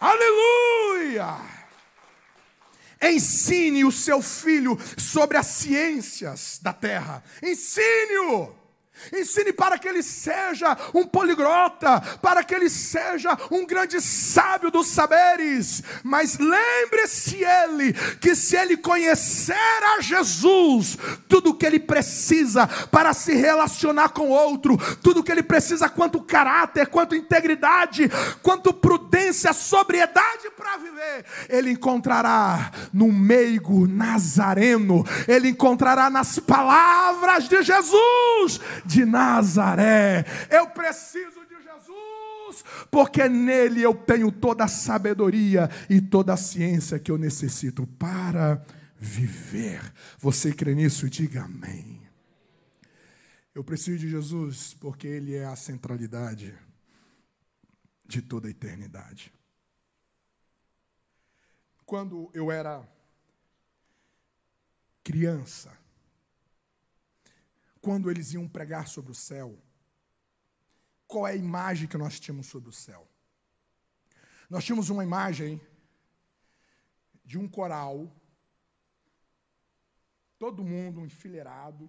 [0.00, 1.36] Aleluia!
[3.00, 7.22] Ensine o seu filho sobre as ciências da terra.
[7.42, 8.65] Ensine-o.
[9.12, 14.88] Ensine para que ele seja um poligrota, para que ele seja um grande sábio dos
[14.88, 15.82] saberes.
[16.02, 19.54] Mas lembre-se ele que se ele conhecer
[19.96, 25.30] a Jesus, tudo o que ele precisa para se relacionar com outro, tudo o que
[25.30, 28.10] ele precisa quanto caráter, quanto integridade,
[28.42, 37.62] quanto prudência, sobriedade para viver, ele encontrará no meigo nazareno, ele encontrará nas palavras de
[37.62, 40.24] Jesus de Nazaré.
[40.50, 46.98] Eu preciso de Jesus, porque nele eu tenho toda a sabedoria e toda a ciência
[46.98, 48.64] que eu necessito para
[48.98, 49.80] viver.
[50.18, 51.08] Você crê nisso?
[51.10, 52.06] Diga amém.
[53.54, 56.54] Eu preciso de Jesus porque ele é a centralidade
[58.06, 59.32] de toda a eternidade.
[61.84, 62.86] Quando eu era
[65.02, 65.72] criança,
[67.86, 69.56] quando eles iam pregar sobre o céu,
[71.06, 73.06] qual é a imagem que nós tínhamos sobre o céu?
[74.50, 75.60] Nós tínhamos uma imagem
[77.24, 78.12] de um coral,
[80.36, 81.88] todo mundo enfileirado,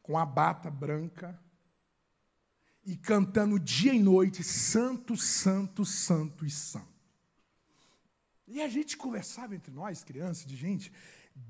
[0.00, 1.36] com a bata branca,
[2.84, 6.94] e cantando dia e noite, santo, santo, santo e santo.
[8.46, 10.92] E a gente conversava entre nós, crianças, de gente,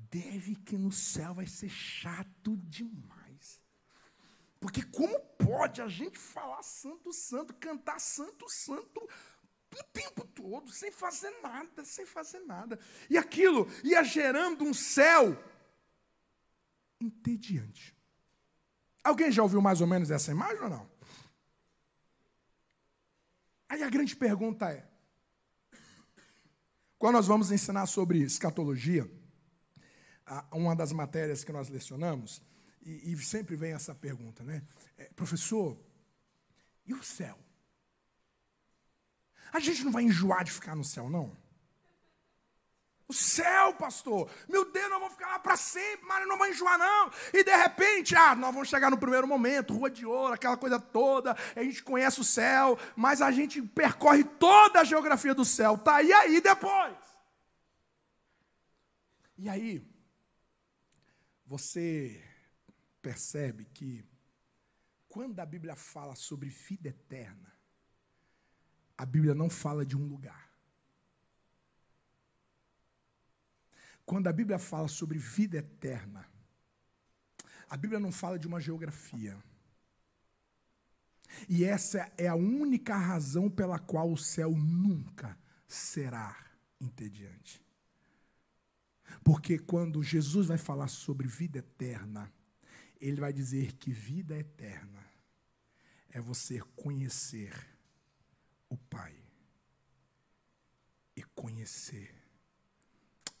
[0.09, 3.24] deve que no céu vai ser chato demais.
[4.59, 9.07] Porque como pode a gente falar santo, santo, cantar santo, santo
[9.79, 12.79] o tempo todo, sem fazer nada, sem fazer nada.
[13.09, 15.37] E aquilo ia gerando um céu
[16.99, 17.95] entediante.
[19.03, 20.89] Alguém já ouviu mais ou menos essa imagem ou não?
[23.67, 24.87] Aí a grande pergunta é:
[26.97, 29.09] quando nós vamos ensinar sobre escatologia,
[30.51, 32.41] uma das matérias que nós lecionamos,
[32.85, 34.61] e, e sempre vem essa pergunta, né?
[34.97, 35.77] É, professor,
[36.85, 37.37] e o céu?
[39.51, 41.35] A gente não vai enjoar de ficar no céu, não?
[43.07, 44.29] O céu, pastor.
[44.47, 47.11] Meu Deus, nós vamos ficar lá para sempre, mas não vamos enjoar, não.
[47.33, 50.79] E de repente, ah, nós vamos chegar no primeiro momento, rua de ouro, aquela coisa
[50.79, 51.37] toda.
[51.55, 56.01] A gente conhece o céu, mas a gente percorre toda a geografia do céu, tá?
[56.01, 56.95] E aí depois?
[59.37, 59.85] E aí,
[61.45, 62.24] você
[63.05, 64.03] percebe que
[65.07, 67.53] quando a Bíblia fala sobre vida eterna,
[68.97, 70.51] a Bíblia não fala de um lugar.
[74.03, 76.27] Quando a Bíblia fala sobre vida eterna,
[77.69, 79.37] a Bíblia não fala de uma geografia.
[81.47, 85.37] E essa é a única razão pela qual o céu nunca
[85.67, 86.35] será
[86.81, 87.63] entediante.
[89.23, 92.33] Porque quando Jesus vai falar sobre vida eterna,
[92.99, 95.05] ele vai dizer que vida eterna
[96.09, 97.53] é você conhecer
[98.69, 99.15] o Pai
[101.15, 102.13] e conhecer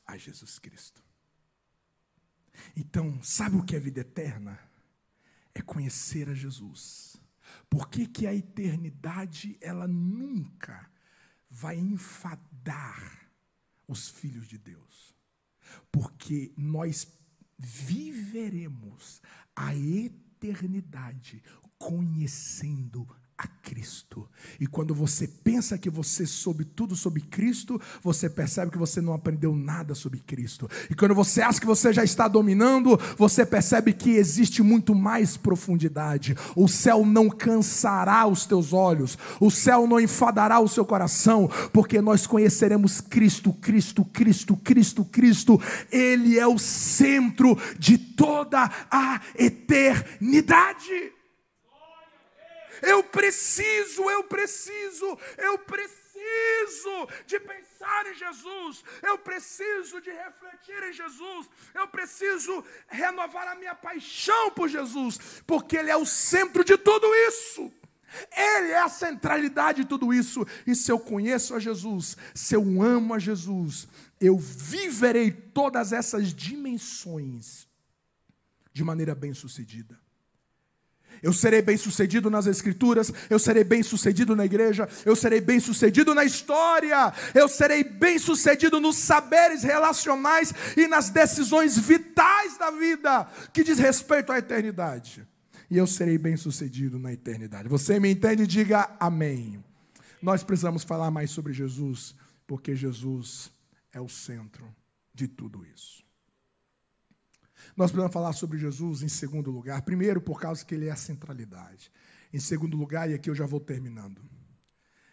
[0.05, 1.03] a Jesus Cristo.
[2.75, 4.59] Então, sabe o que é vida eterna?
[5.53, 7.17] É conhecer a Jesus.
[7.69, 10.89] Por que, que a eternidade ela nunca
[11.49, 13.29] vai enfadar
[13.87, 15.15] os filhos de Deus?
[15.91, 17.05] Porque nós
[17.57, 19.21] viveremos
[19.55, 21.41] a eternidade
[21.77, 24.27] conhecendo a Cristo.
[24.59, 29.13] E quando você pensa que você soube tudo sobre Cristo, você percebe que você não
[29.13, 30.69] aprendeu nada sobre Cristo.
[30.89, 35.35] E quando você acha que você já está dominando, você percebe que existe muito mais
[35.35, 36.35] profundidade.
[36.55, 41.99] O céu não cansará os teus olhos, o céu não enfadará o seu coração, porque
[42.01, 45.61] nós conheceremos Cristo, Cristo, Cristo, Cristo, Cristo.
[45.91, 51.14] Ele é o centro de toda a eternidade.
[52.81, 56.05] Eu preciso, eu preciso, eu preciso
[57.25, 63.75] de pensar em Jesus, eu preciso de refletir em Jesus, eu preciso renovar a minha
[63.75, 67.71] paixão por Jesus, porque Ele é o centro de tudo isso.
[68.31, 70.45] Ele é a centralidade de tudo isso.
[70.65, 73.87] E se eu conheço a Jesus, se eu amo a Jesus,
[74.21, 77.67] eu viverei todas essas dimensões
[78.71, 79.99] de maneira bem-sucedida.
[81.21, 85.59] Eu serei bem sucedido nas Escrituras, eu serei bem sucedido na igreja, eu serei bem
[85.59, 92.71] sucedido na história, eu serei bem sucedido nos saberes relacionais e nas decisões vitais da
[92.71, 95.27] vida que diz respeito à eternidade.
[95.69, 97.67] E eu serei bem sucedido na eternidade.
[97.67, 98.45] Você me entende?
[98.45, 99.63] Diga amém.
[100.21, 103.51] Nós precisamos falar mais sobre Jesus, porque Jesus
[103.91, 104.67] é o centro
[105.13, 106.04] de tudo isso.
[107.75, 109.81] Nós precisamos falar sobre Jesus em segundo lugar.
[109.81, 111.91] Primeiro, por causa que ele é a centralidade.
[112.33, 114.21] Em segundo lugar, e aqui eu já vou terminando.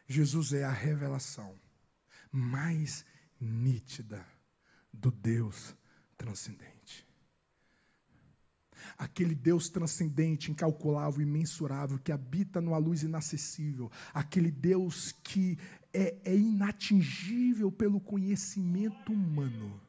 [0.06, 1.54] Jesus é a revelação
[2.30, 3.04] mais
[3.40, 4.26] nítida
[4.92, 5.74] do Deus
[6.16, 7.06] transcendente.
[8.98, 13.90] Aquele Deus transcendente, incalculável, imensurável, que habita numa luz inacessível.
[14.12, 15.58] Aquele Deus que
[15.92, 19.80] é, é inatingível pelo conhecimento humano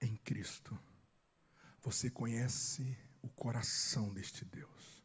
[0.00, 0.76] em Cristo,
[1.82, 5.04] você conhece o coração deste Deus.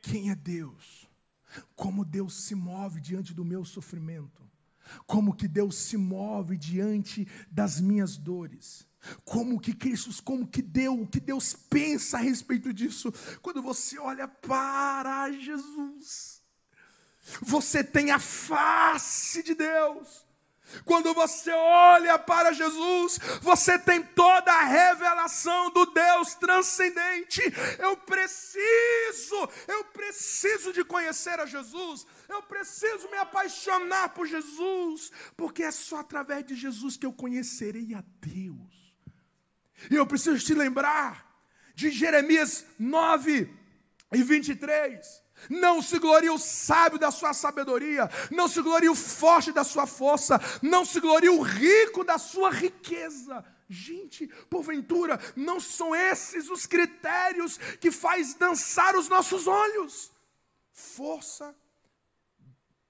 [0.00, 1.08] Quem é Deus?
[1.74, 4.42] Como Deus se move diante do meu sofrimento?
[5.06, 8.86] Como que Deus se move diante das minhas dores?
[9.24, 13.12] Como que Cristo, como que Deus, o que Deus pensa a respeito disso?
[13.40, 16.40] Quando você olha para Jesus,
[17.40, 20.24] você tem a face de Deus.
[20.84, 27.42] Quando você olha para Jesus, você tem toda a revelação do Deus transcendente.
[27.78, 32.06] Eu preciso, eu preciso de conhecer a Jesus.
[32.28, 37.94] Eu preciso me apaixonar por Jesus, porque é só através de Jesus que eu conhecerei
[37.94, 38.96] a Deus.
[39.90, 41.30] E eu preciso te lembrar
[41.74, 43.50] de Jeremias 9
[44.12, 45.21] e 23.
[45.48, 49.86] Não se glorie o sábio da sua sabedoria, não se glorie o forte da sua
[49.86, 53.44] força, não se glorie o rico da sua riqueza.
[53.68, 60.12] Gente, porventura, não são esses os critérios que faz dançar os nossos olhos?
[60.72, 61.54] Força,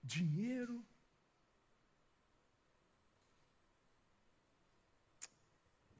[0.02, 0.84] dinheiro,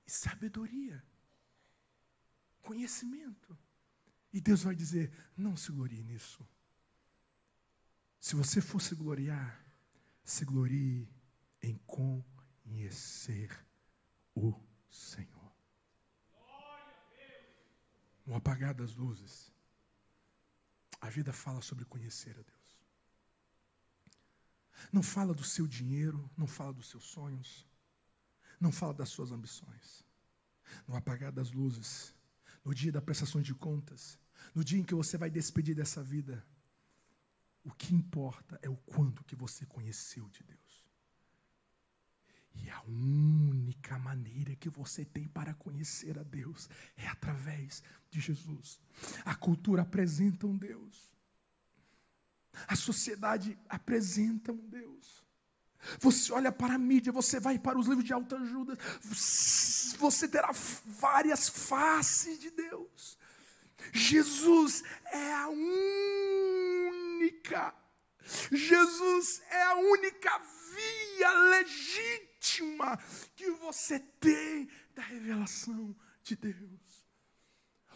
[0.07, 1.03] sabedoria,
[2.61, 3.57] conhecimento.
[4.33, 6.47] E Deus vai dizer: não se glorie nisso.
[8.19, 9.63] Se você for se gloriar,
[10.25, 11.09] se glorie
[11.61, 13.51] em conhecer
[14.35, 14.59] o
[14.89, 15.53] Senhor.
[18.25, 19.53] No apagar das luzes,
[21.01, 22.87] a vida fala sobre conhecer a Deus.
[24.93, 27.67] Não fala do seu dinheiro, não fala dos seus sonhos,
[28.61, 30.05] não fala das suas ambições.
[30.87, 32.15] No apagar das luzes,
[32.65, 34.19] no dia da prestação de contas,
[34.55, 36.45] no dia em que você vai despedir dessa vida,
[37.65, 40.63] o que importa é o quanto que você conheceu de Deus.
[42.55, 48.79] E a única maneira que você tem para conhecer a Deus é através de Jesus.
[49.25, 51.13] A cultura apresenta um Deus.
[52.69, 55.23] A sociedade apresenta um Deus.
[55.99, 58.79] Você olha para a mídia, você vai para os livros de autoajuda,
[59.99, 63.19] você terá várias faces de Deus.
[63.93, 65.75] Jesus é a única,
[68.51, 70.39] Jesus é a única
[70.75, 72.99] via legítima
[73.35, 77.07] que você tem da revelação de Deus.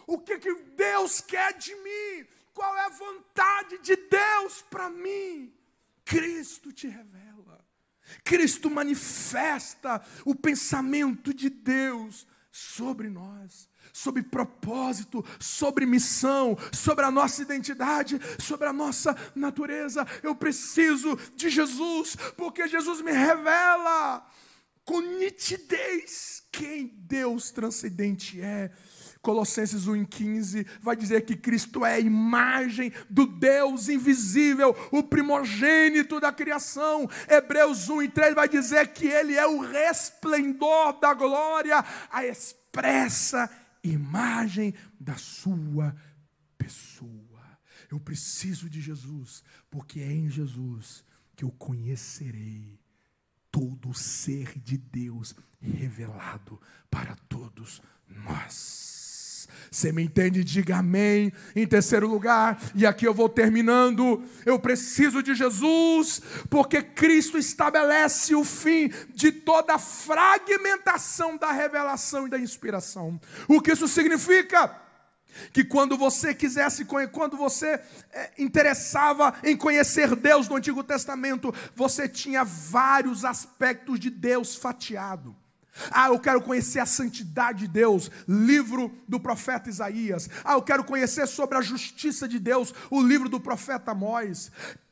[0.06, 2.26] O que, que Deus quer de mim?
[2.54, 5.52] Qual é a vontade de Deus para mim?
[6.04, 7.66] Cristo te revela.
[8.22, 17.40] Cristo manifesta o pensamento de Deus sobre nós sobre propósito, sobre missão, sobre a nossa
[17.40, 20.06] identidade, sobre a nossa natureza.
[20.22, 24.22] Eu preciso de Jesus, porque Jesus me revela
[24.84, 28.70] com nitidez quem Deus transcendente é.
[29.22, 36.30] Colossenses 1,15 vai dizer que Cristo é a imagem do Deus invisível, o primogênito da
[36.30, 37.08] criação.
[37.26, 43.50] Hebreus 1,3 vai dizer que Ele é o resplendor da glória, a expressa
[43.88, 45.94] imagem da sua
[46.56, 47.58] pessoa.
[47.90, 52.80] Eu preciso de Jesus, porque é em Jesus que eu conhecerei
[53.50, 56.60] todo o ser de Deus revelado
[56.90, 58.95] para todos nós.
[59.70, 60.44] Você me entende?
[60.44, 61.32] Diga amém.
[61.54, 68.34] Em terceiro lugar, e aqui eu vou terminando, eu preciso de Jesus, porque Cristo estabelece
[68.34, 73.20] o fim de toda fragmentação da revelação e da inspiração.
[73.48, 74.86] O que isso significa?
[75.52, 77.80] que quando você quisesse, quando você
[78.12, 85.36] é, interessava em conhecer Deus no Antigo Testamento, você tinha vários aspectos de Deus fatiado.
[85.90, 90.28] Ah, eu quero conhecer a santidade de Deus, livro do profeta Isaías.
[90.44, 94.50] Ah, eu quero conhecer sobre a justiça de Deus, o livro do profeta Amós.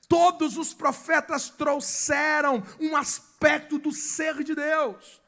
[0.08, 5.20] Todos os profetas trouxeram um aspecto do ser de Deus,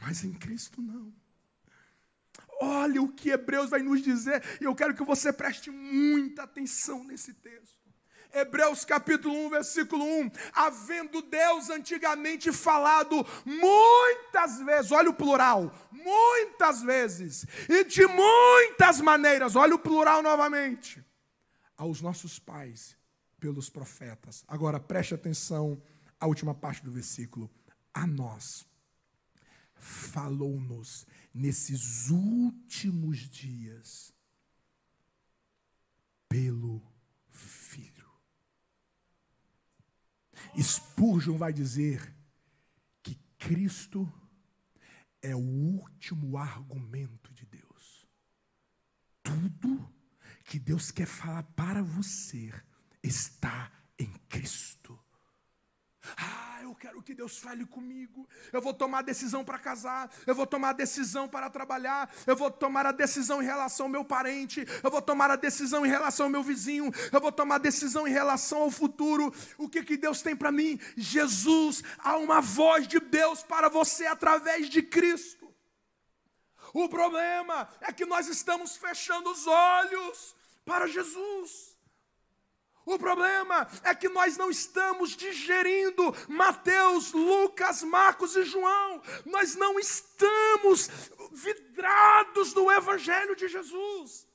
[0.00, 1.12] mas em Cristo não.
[2.60, 7.02] Olha o que Hebreus vai nos dizer, e eu quero que você preste muita atenção
[7.02, 7.81] nesse texto.
[8.32, 10.30] Hebreus capítulo 1, versículo 1.
[10.52, 19.54] Havendo Deus antigamente falado muitas vezes, olha o plural, muitas vezes, e de muitas maneiras,
[19.54, 21.04] olha o plural novamente,
[21.76, 22.96] aos nossos pais,
[23.38, 24.44] pelos profetas.
[24.46, 25.82] Agora preste atenção
[26.18, 27.50] à última parte do versículo.
[27.92, 28.66] A nós,
[29.74, 34.14] falou-nos nesses últimos dias,
[36.28, 36.91] pelo
[40.58, 42.14] Spurgeon vai dizer
[43.02, 44.10] que Cristo
[45.20, 48.06] é o último argumento de Deus.
[49.22, 49.92] Tudo
[50.44, 52.52] que Deus quer falar para você
[53.02, 55.01] está em Cristo.
[56.16, 58.28] Ah, eu quero que Deus fale comigo.
[58.52, 62.34] Eu vou tomar a decisão para casar, eu vou tomar a decisão para trabalhar, eu
[62.34, 65.88] vou tomar a decisão em relação ao meu parente, eu vou tomar a decisão em
[65.88, 69.32] relação ao meu vizinho, eu vou tomar a decisão em relação ao futuro.
[69.56, 70.80] O que que Deus tem para mim?
[70.96, 75.52] Jesus, há uma voz de Deus para você através de Cristo.
[76.74, 80.34] O problema é que nós estamos fechando os olhos
[80.64, 81.71] para Jesus.
[82.84, 89.00] O problema é que nós não estamos digerindo Mateus, Lucas, Marcos e João.
[89.24, 90.90] Nós não estamos
[91.32, 94.26] vidrados no Evangelho de Jesus.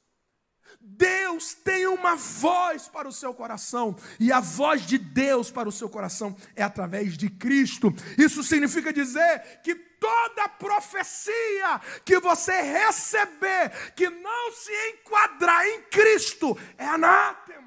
[0.80, 5.72] Deus tem uma voz para o seu coração, e a voz de Deus para o
[5.72, 7.94] seu coração é através de Cristo.
[8.18, 16.58] Isso significa dizer que toda profecia que você receber, que não se enquadrar em Cristo,
[16.78, 17.67] é anátema.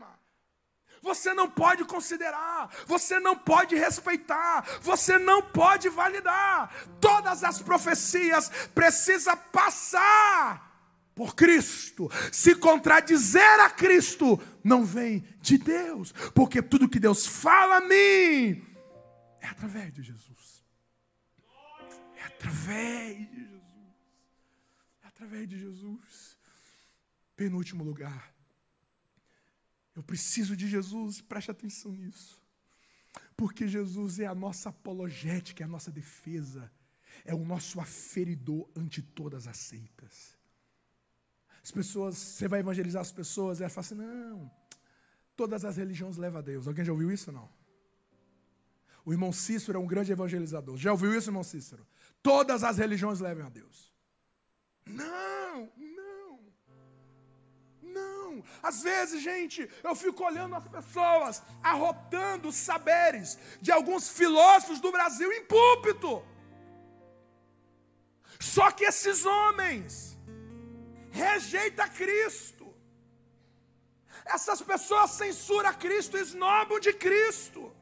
[1.02, 6.72] Você não pode considerar, você não pode respeitar, você não pode validar.
[7.00, 10.70] Todas as profecias precisam passar
[11.14, 12.10] por Cristo.
[12.32, 18.66] Se contradizer a Cristo, não vem de Deus, porque tudo que Deus fala a mim
[19.40, 20.64] é através de Jesus.
[22.16, 23.60] É através de Jesus.
[25.02, 26.38] É através de Jesus.
[27.36, 28.29] Penúltimo lugar.
[30.00, 32.40] Eu preciso de Jesus, preste atenção nisso.
[33.36, 36.72] Porque Jesus é a nossa apologética, é a nossa defesa,
[37.22, 40.38] é o nosso aferidor ante todas as seitas.
[41.62, 44.50] As pessoas, você vai evangelizar as pessoas, elas falam assim: não,
[45.36, 46.66] todas as religiões levam a Deus.
[46.66, 47.46] Alguém já ouviu isso não?
[49.04, 50.78] O irmão Cícero é um grande evangelizador.
[50.78, 51.86] Já ouviu isso, irmão Cícero?
[52.22, 53.92] Todas as religiões levam a Deus.
[54.86, 55.70] Não,
[58.62, 64.92] às vezes, gente, eu fico olhando as pessoas arrotando os saberes de alguns filósofos do
[64.92, 66.24] Brasil em púlpito.
[68.38, 70.18] Só que esses homens
[71.10, 72.74] rejeitam Cristo.
[74.24, 77.74] Essas pessoas censuram Cristo, esnobam de Cristo.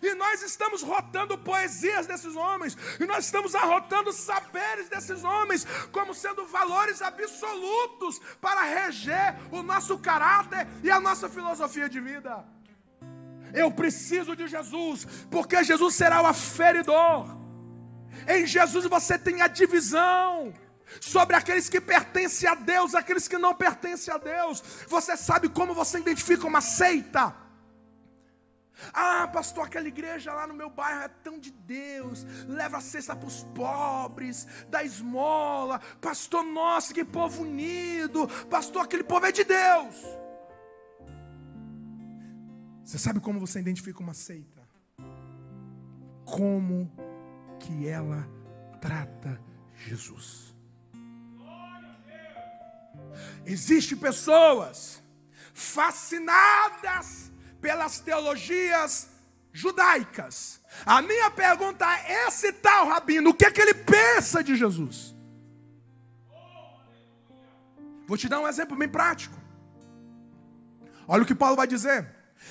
[0.00, 6.14] E nós estamos rotando poesias desses homens, e nós estamos arrotando saberes desses homens, como
[6.14, 12.44] sendo valores absolutos para reger o nosso caráter e a nossa filosofia de vida.
[13.52, 17.36] Eu preciso de Jesus, porque Jesus será o aferidor.
[18.26, 20.54] Em Jesus você tem a divisão
[21.00, 24.62] sobre aqueles que pertencem a Deus, aqueles que não pertencem a Deus.
[24.88, 27.34] Você sabe como você identifica uma seita?
[28.92, 33.14] Ah, pastor, aquela igreja lá no meu bairro é tão de Deus, leva a cesta
[33.14, 35.78] para os pobres, dá esmola.
[36.00, 38.28] Pastor, nossa, que povo unido.
[38.48, 39.96] Pastor, aquele povo é de Deus.
[42.84, 44.62] Você sabe como você identifica uma seita?
[46.24, 46.90] Como
[47.58, 48.28] que ela
[48.80, 49.40] trata
[49.74, 50.54] Jesus.
[53.44, 55.02] Existem pessoas
[55.54, 57.31] fascinadas
[57.62, 59.08] pelas teologias
[59.52, 60.60] judaicas.
[60.84, 65.14] A minha pergunta é: esse tal rabino, o que é que ele pensa de Jesus?
[68.06, 69.40] Vou te dar um exemplo bem prático.
[71.06, 72.06] Olha o que Paulo vai dizer.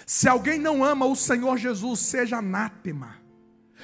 [0.05, 3.17] Se alguém não ama o Senhor Jesus, seja anátema.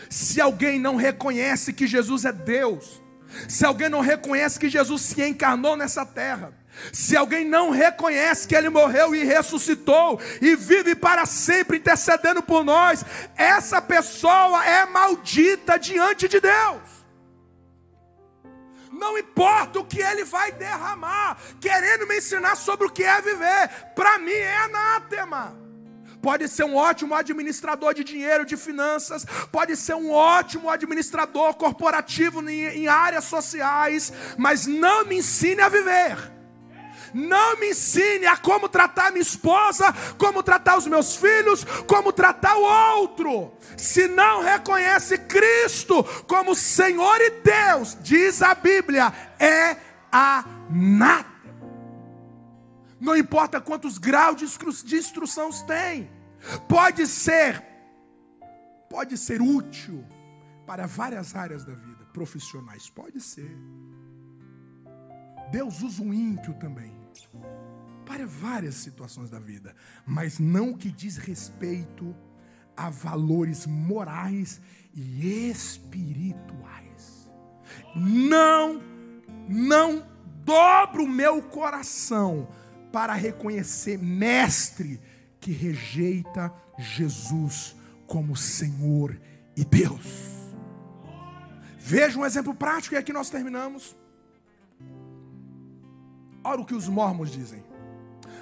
[0.10, 3.02] Se alguém não reconhece que Jesus é Deus,
[3.50, 6.54] se alguém não reconhece que Jesus se encarnou nessa terra,
[6.92, 12.64] se alguém não reconhece que ele morreu e ressuscitou e vive para sempre intercedendo por
[12.64, 13.04] nós,
[13.36, 16.82] essa pessoa é maldita diante de Deus.
[18.92, 23.70] Não importa o que ele vai derramar, querendo me ensinar sobre o que é viver,
[23.96, 25.68] para mim é anátema
[26.28, 32.48] pode ser um ótimo administrador de dinheiro, de finanças, pode ser um ótimo administrador corporativo
[32.50, 36.37] em, áreas sociais, mas não me ensine a viver.
[37.14, 42.56] Não me ensine a como tratar minha esposa, como tratar os meus filhos, como tratar
[42.56, 43.54] o outro.
[43.78, 49.78] Se não reconhece Cristo como Senhor e Deus, diz a Bíblia, é
[50.12, 51.38] a nada.
[53.00, 54.38] Não importa quantos graus
[54.84, 56.10] de instrução tem,
[56.68, 57.64] pode ser,
[58.90, 60.04] pode ser útil
[60.66, 63.56] para várias áreas da vida, profissionais, pode ser.
[65.52, 66.97] Deus usa um ímpio também
[68.18, 72.16] para várias situações da vida, mas não que diz respeito
[72.76, 74.60] a valores morais
[74.92, 77.30] e espirituais.
[77.96, 78.82] Não,
[79.48, 80.04] não
[80.44, 82.48] dobro o meu coração
[82.92, 85.00] para reconhecer mestre
[85.40, 87.76] que rejeita Jesus
[88.08, 89.22] como Senhor
[89.56, 90.08] e Deus.
[91.78, 93.96] Veja um exemplo prático e aqui nós terminamos.
[96.44, 97.67] Olha o que os mormons dizem.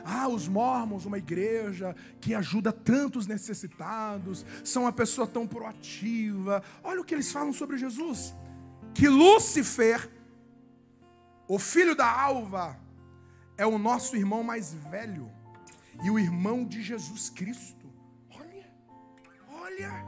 [0.08, 6.62] Ah, os mormons, uma igreja que ajuda tantos necessitados, são uma pessoa tão proativa.
[6.84, 8.36] Olha o que eles falam sobre Jesus:
[8.93, 10.08] que Lúcifer,
[11.47, 12.80] o filho da alva,
[13.58, 15.32] é o nosso irmão mais velho
[16.03, 17.91] e o irmão de Jesus Cristo.
[18.30, 18.72] Olha,
[19.49, 20.06] olha.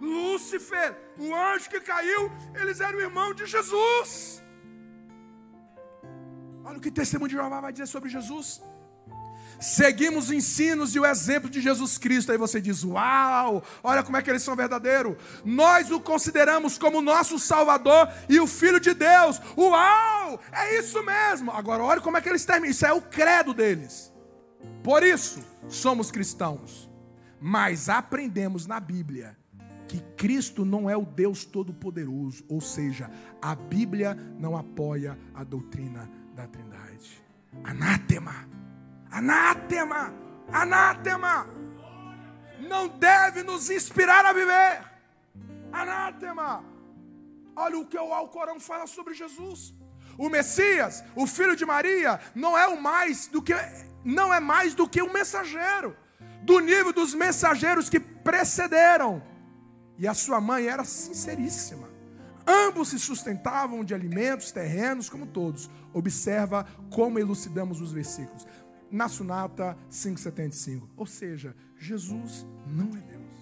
[0.00, 4.42] Lúcifer, o anjo que caiu, eles eram irmão de Jesus.
[6.68, 8.60] Olha o que o testemunho de Jeová vai dizer sobre Jesus.
[9.58, 12.30] Seguimos os ensinos e o exemplo de Jesus Cristo.
[12.30, 15.16] Aí você diz: Uau, olha como é que eles são verdadeiros.
[15.42, 19.40] Nós o consideramos como nosso Salvador e o Filho de Deus.
[19.56, 21.50] Uau, é isso mesmo.
[21.52, 22.70] Agora, olha como é que eles terminam.
[22.70, 24.12] Isso é o credo deles.
[24.84, 26.86] Por isso, somos cristãos.
[27.40, 29.38] Mas aprendemos na Bíblia
[29.88, 32.44] que Cristo não é o Deus Todo-Poderoso.
[32.46, 33.10] Ou seja,
[33.40, 37.20] a Bíblia não apoia a doutrina da Trindade.
[37.64, 38.48] Anátema,
[39.10, 40.14] anátema,
[40.52, 41.48] anátema.
[42.60, 44.84] Não deve nos inspirar a viver.
[45.72, 46.64] Anátema.
[47.56, 49.74] Olha o que o Alcorão fala sobre Jesus.
[50.16, 53.52] O Messias, o filho de Maria, não é o mais do que
[54.04, 55.96] não é mais do que um mensageiro,
[56.42, 59.20] do nível dos mensageiros que precederam.
[59.98, 61.87] E a sua mãe era sinceríssima.
[62.48, 65.68] Ambos se sustentavam de alimentos terrenos, como todos.
[65.92, 68.46] Observa como elucidamos os versículos.
[68.90, 70.88] Na Sunata 5,75.
[70.96, 73.34] Ou seja, Jesus não é Deus.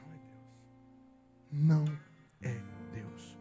[0.00, 0.64] Não é Deus.
[1.52, 1.84] Não
[2.40, 2.62] é
[2.94, 3.38] Deus.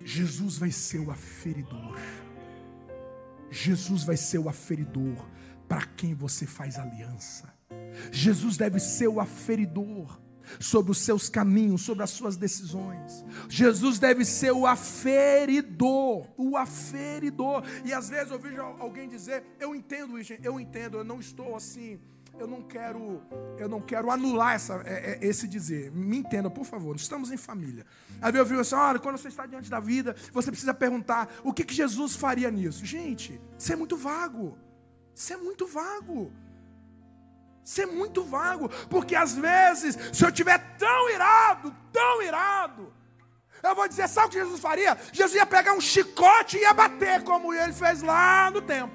[0.00, 1.98] Jesus vai ser o aferidor.
[3.50, 5.28] Jesus vai ser o aferidor
[5.68, 7.52] para quem você faz aliança.
[8.12, 10.20] Jesus deve ser o aferidor
[10.60, 13.24] sobre os seus caminhos, sobre as suas decisões.
[13.48, 17.62] Jesus deve ser o aferidor, o aferidor.
[17.84, 21.56] E às vezes eu vejo alguém dizer: "Eu entendo isso, eu entendo, eu não estou
[21.56, 21.98] assim,
[22.38, 23.22] eu não quero,
[23.58, 25.90] eu não quero anular essa, é, é, esse dizer.
[25.92, 26.94] Me entenda, por favor.
[26.96, 27.86] Estamos em família.
[28.20, 31.52] Aí eu vi assim, olha, quando você está diante da vida, você precisa perguntar o
[31.52, 32.84] que, que Jesus faria nisso.
[32.84, 34.58] Gente, isso é muito vago.
[35.14, 36.30] Isso é muito vago.
[37.66, 42.94] Isso é muito vago, porque às vezes, se eu estiver tão irado, tão irado,
[43.60, 44.96] eu vou dizer, sabe o que Jesus faria?
[45.12, 48.94] Jesus ia pegar um chicote e ia bater, como ele fez lá no templo.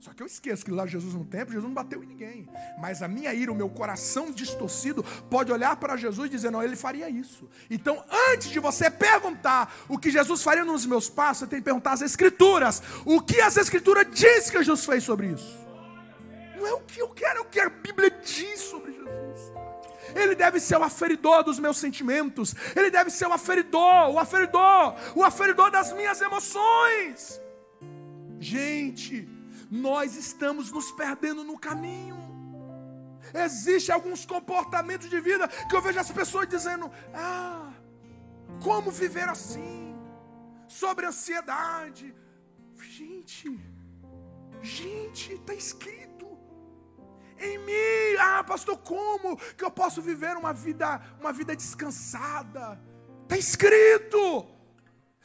[0.00, 2.48] Só que eu esqueço que lá Jesus no templo, Jesus não bateu em ninguém.
[2.78, 6.62] Mas a minha ira, o meu coração distorcido, pode olhar para Jesus e dizer: não,
[6.62, 7.46] ele faria isso.
[7.68, 11.64] Então, antes de você perguntar o que Jesus faria nos meus passos, você tem que
[11.64, 12.82] perguntar as Escrituras.
[13.04, 15.65] O que as Escrituras diz que Jesus fez sobre isso?
[16.56, 19.52] Não é o que eu quero, é o que a Bíblia diz sobre Jesus.
[20.14, 22.54] Ele deve ser o aferidor dos meus sentimentos.
[22.74, 27.40] Ele deve ser o aferidor, o aferidor, o aferidor das minhas emoções.
[28.38, 29.28] Gente,
[29.70, 32.16] nós estamos nos perdendo no caminho.
[33.34, 37.72] Existem alguns comportamentos de vida que eu vejo as pessoas dizendo: Ah,
[38.62, 39.94] como viver assim?
[40.68, 42.14] Sobre ansiedade.
[42.78, 43.60] Gente,
[44.62, 46.05] gente, está escrito
[47.38, 48.16] em mim.
[48.18, 52.80] Ah, pastor, como que eu posso viver uma vida, uma vida descansada?
[53.24, 54.46] Está escrito.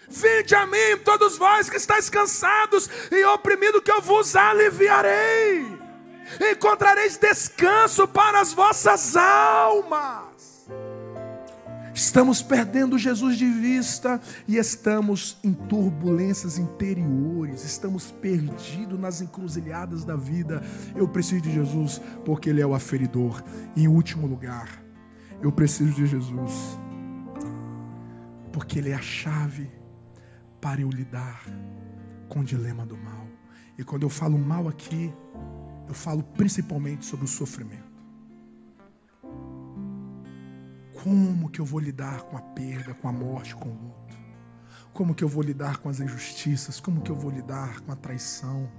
[0.07, 5.79] Vinde a mim, todos vós que estáis cansados e oprimidos, que eu vos aliviarei.
[6.51, 10.30] Encontrareis descanso para as vossas almas.
[11.93, 20.15] Estamos perdendo Jesus de vista e estamos em turbulências interiores, estamos perdidos nas encruzilhadas da
[20.15, 20.63] vida.
[20.95, 23.43] Eu preciso de Jesus porque Ele é o aferidor.
[23.75, 24.81] Em último lugar,
[25.41, 26.79] eu preciso de Jesus
[28.53, 29.69] porque Ele é a chave
[30.61, 31.43] para eu lidar
[32.29, 33.27] com o dilema do mal.
[33.77, 35.13] E quando eu falo mal aqui,
[35.87, 37.80] eu falo principalmente sobre o sofrimento.
[41.03, 44.15] Como que eu vou lidar com a perda, com a morte, com o luto?
[44.93, 46.79] Como que eu vou lidar com as injustiças?
[46.79, 48.69] Como que eu vou lidar com a traição?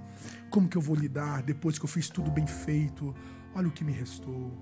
[0.49, 3.13] Como que eu vou lidar depois que eu fiz tudo bem feito?
[3.53, 4.53] Olha o que me restou.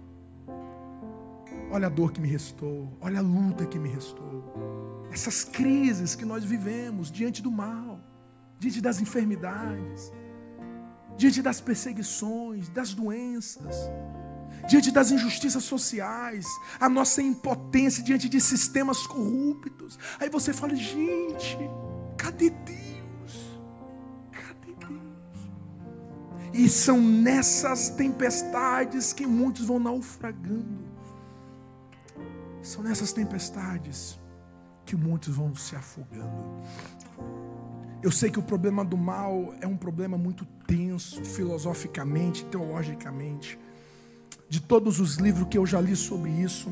[1.70, 2.98] Olha a dor que me restou.
[3.00, 5.08] Olha a luta que me restou.
[5.12, 8.00] Essas crises que nós vivemos diante do mal,
[8.58, 10.12] diante das enfermidades,
[11.16, 13.76] diante das perseguições, das doenças
[14.68, 16.46] diante das injustiças sociais,
[16.80, 19.98] a nossa impotência diante de sistemas corruptos.
[20.20, 21.58] Aí você fala, gente,
[22.18, 23.60] cadê Deus?
[24.32, 25.50] Cadê Deus?
[26.54, 30.92] E são nessas tempestades que muitos vão naufragando.
[32.62, 34.20] São nessas tempestades
[34.86, 36.62] que muitos vão se afogando.
[38.04, 43.60] Eu sei que o problema do mal é um problema muito tenso, filosoficamente, teologicamente
[44.52, 46.70] de todos os livros que eu já li sobre isso,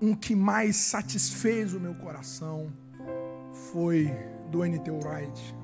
[0.00, 2.72] um que mais satisfez o meu coração
[3.70, 4.10] foi
[4.50, 4.90] do N.T.
[4.90, 5.54] Wright,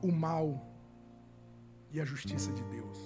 [0.00, 0.64] O Mal
[1.90, 2.96] e a Justiça de Deus.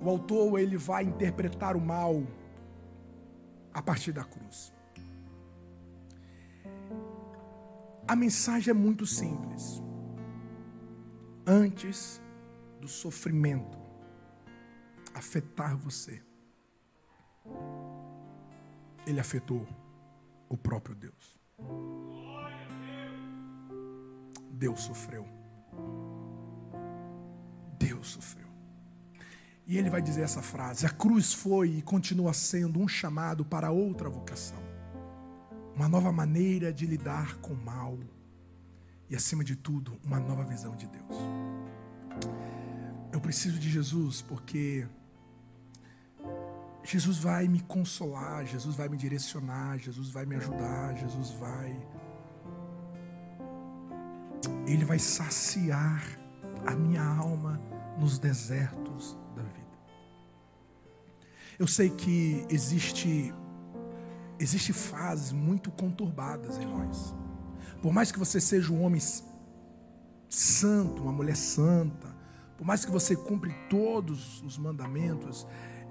[0.00, 2.22] O autor ele vai interpretar o mal
[3.74, 4.72] a partir da cruz.
[8.06, 9.82] A mensagem é muito simples.
[11.44, 12.22] Antes
[12.80, 13.85] do sofrimento,
[15.16, 16.22] afetar você,
[19.06, 19.66] ele afetou
[20.48, 21.38] o próprio Deus.
[24.50, 25.26] Deus sofreu.
[27.78, 28.46] Deus sofreu.
[29.66, 33.70] E ele vai dizer essa frase: a cruz foi e continua sendo um chamado para
[33.70, 34.62] outra vocação,
[35.74, 37.98] uma nova maneira de lidar com o mal
[39.08, 41.16] e, acima de tudo, uma nova visão de Deus.
[43.12, 44.86] Eu preciso de Jesus porque
[46.86, 51.76] Jesus vai me consolar, Jesus vai me direcionar, Jesus vai me ajudar, Jesus vai.
[54.68, 56.00] Ele vai saciar
[56.64, 57.60] a minha alma
[57.98, 59.66] nos desertos da vida.
[61.58, 63.34] Eu sei que existe
[64.38, 67.12] existe fases muito conturbadas em nós.
[67.82, 69.00] Por mais que você seja um homem
[70.28, 72.14] santo, uma mulher santa,
[72.56, 75.46] por mais que você cumpre todos os mandamentos,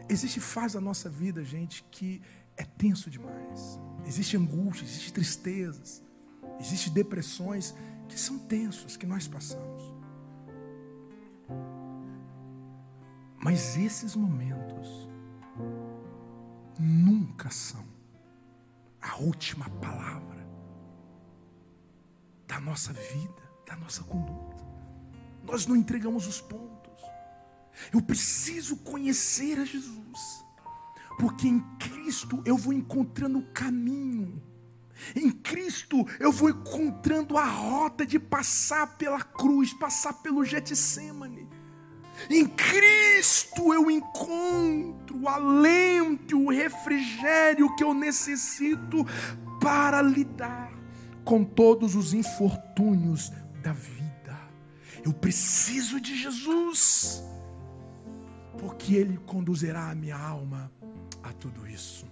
[0.07, 2.21] Existe fase da nossa vida, gente, que
[2.55, 3.79] é tenso demais.
[4.05, 6.03] Existe angústia, existe tristezas,
[6.59, 7.73] existe depressões
[8.07, 9.93] que são tensos que nós passamos.
[13.43, 15.09] Mas esses momentos
[16.79, 17.85] nunca são
[19.01, 20.47] a última palavra
[22.47, 24.63] da nossa vida, da nossa conduta.
[25.43, 26.74] Nós não entregamos os pontos.
[27.93, 30.45] Eu preciso conhecer a Jesus,
[31.19, 34.41] porque em Cristo eu vou encontrando o caminho.
[35.15, 41.47] Em Cristo eu vou encontrando a rota de passar pela cruz, passar pelo Getsemane.
[42.29, 49.05] Em Cristo eu encontro o alento, o refrigério que eu necessito
[49.59, 50.71] para lidar
[51.23, 54.05] com todos os infortúnios da vida.
[55.03, 57.23] Eu preciso de Jesus
[58.57, 60.71] porque Ele conduzirá a minha alma
[61.23, 62.05] a tudo isso.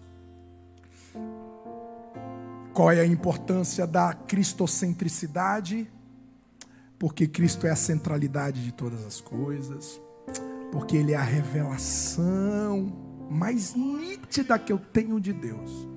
[2.74, 5.90] Qual é a importância da cristocentricidade?
[6.98, 10.02] Porque Cristo é a centralidade de todas as coisas,
[10.72, 12.92] porque Ele é a revelação
[13.30, 15.93] mais nítida que eu tenho de Deus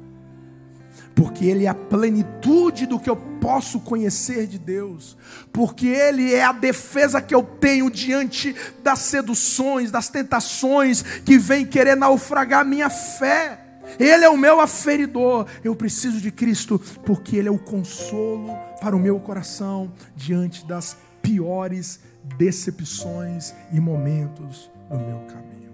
[1.17, 5.17] porque Ele é a plenitude do que eu posso conhecer de Deus,
[5.51, 11.65] porque Ele é a defesa que eu tenho diante das seduções, das tentações que vêm
[11.65, 13.59] querer naufragar minha fé.
[13.99, 15.47] Ele é o meu aferidor.
[15.65, 20.99] Eu preciso de Cristo, porque Ele é o consolo para o meu coração diante das
[21.23, 21.99] piores
[22.37, 25.73] decepções e momentos do meu caminho.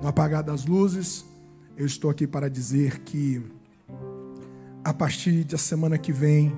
[0.00, 1.22] No apagar das luzes,
[1.76, 3.42] eu estou aqui para dizer que
[4.84, 6.52] a partir da semana que vem,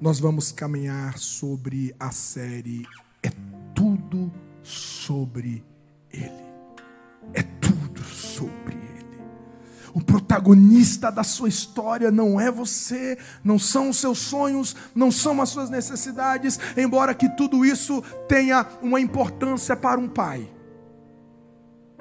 [0.00, 2.86] nós vamos caminhar sobre a série
[3.22, 3.30] É
[3.74, 5.64] Tudo sobre
[6.12, 6.50] Ele.
[7.34, 9.20] É tudo sobre Ele.
[9.92, 15.42] O protagonista da sua história não é você, não são os seus sonhos, não são
[15.42, 20.48] as suas necessidades, embora que tudo isso tenha uma importância para um pai.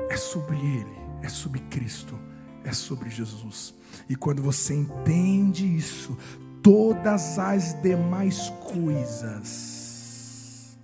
[0.09, 2.17] É sobre ele, é sobre Cristo,
[2.63, 3.78] é sobre Jesus.
[4.07, 6.17] E quando você entende isso,
[6.61, 10.77] todas as demais coisas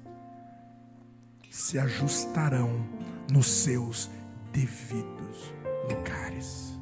[1.49, 2.85] se ajustarão
[3.31, 4.09] nos seus
[4.51, 5.53] devidos
[5.89, 6.73] lugares.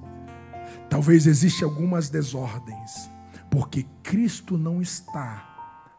[0.89, 3.09] Talvez exista algumas desordens,
[3.49, 5.49] porque Cristo não está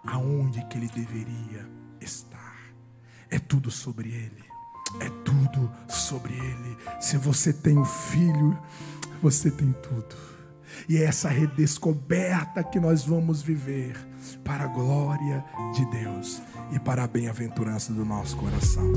[0.06, 1.68] aonde que ele deveria
[2.00, 2.56] estar.
[3.30, 4.44] É tudo sobre ele.
[5.00, 6.76] É tudo sobre ele.
[7.00, 8.58] Se você tem um filho,
[9.24, 10.14] você tem tudo.
[10.86, 13.96] E é essa redescoberta que nós vamos viver
[14.44, 15.42] para a glória
[15.74, 18.92] de Deus e para a bem-aventurança do nosso coração.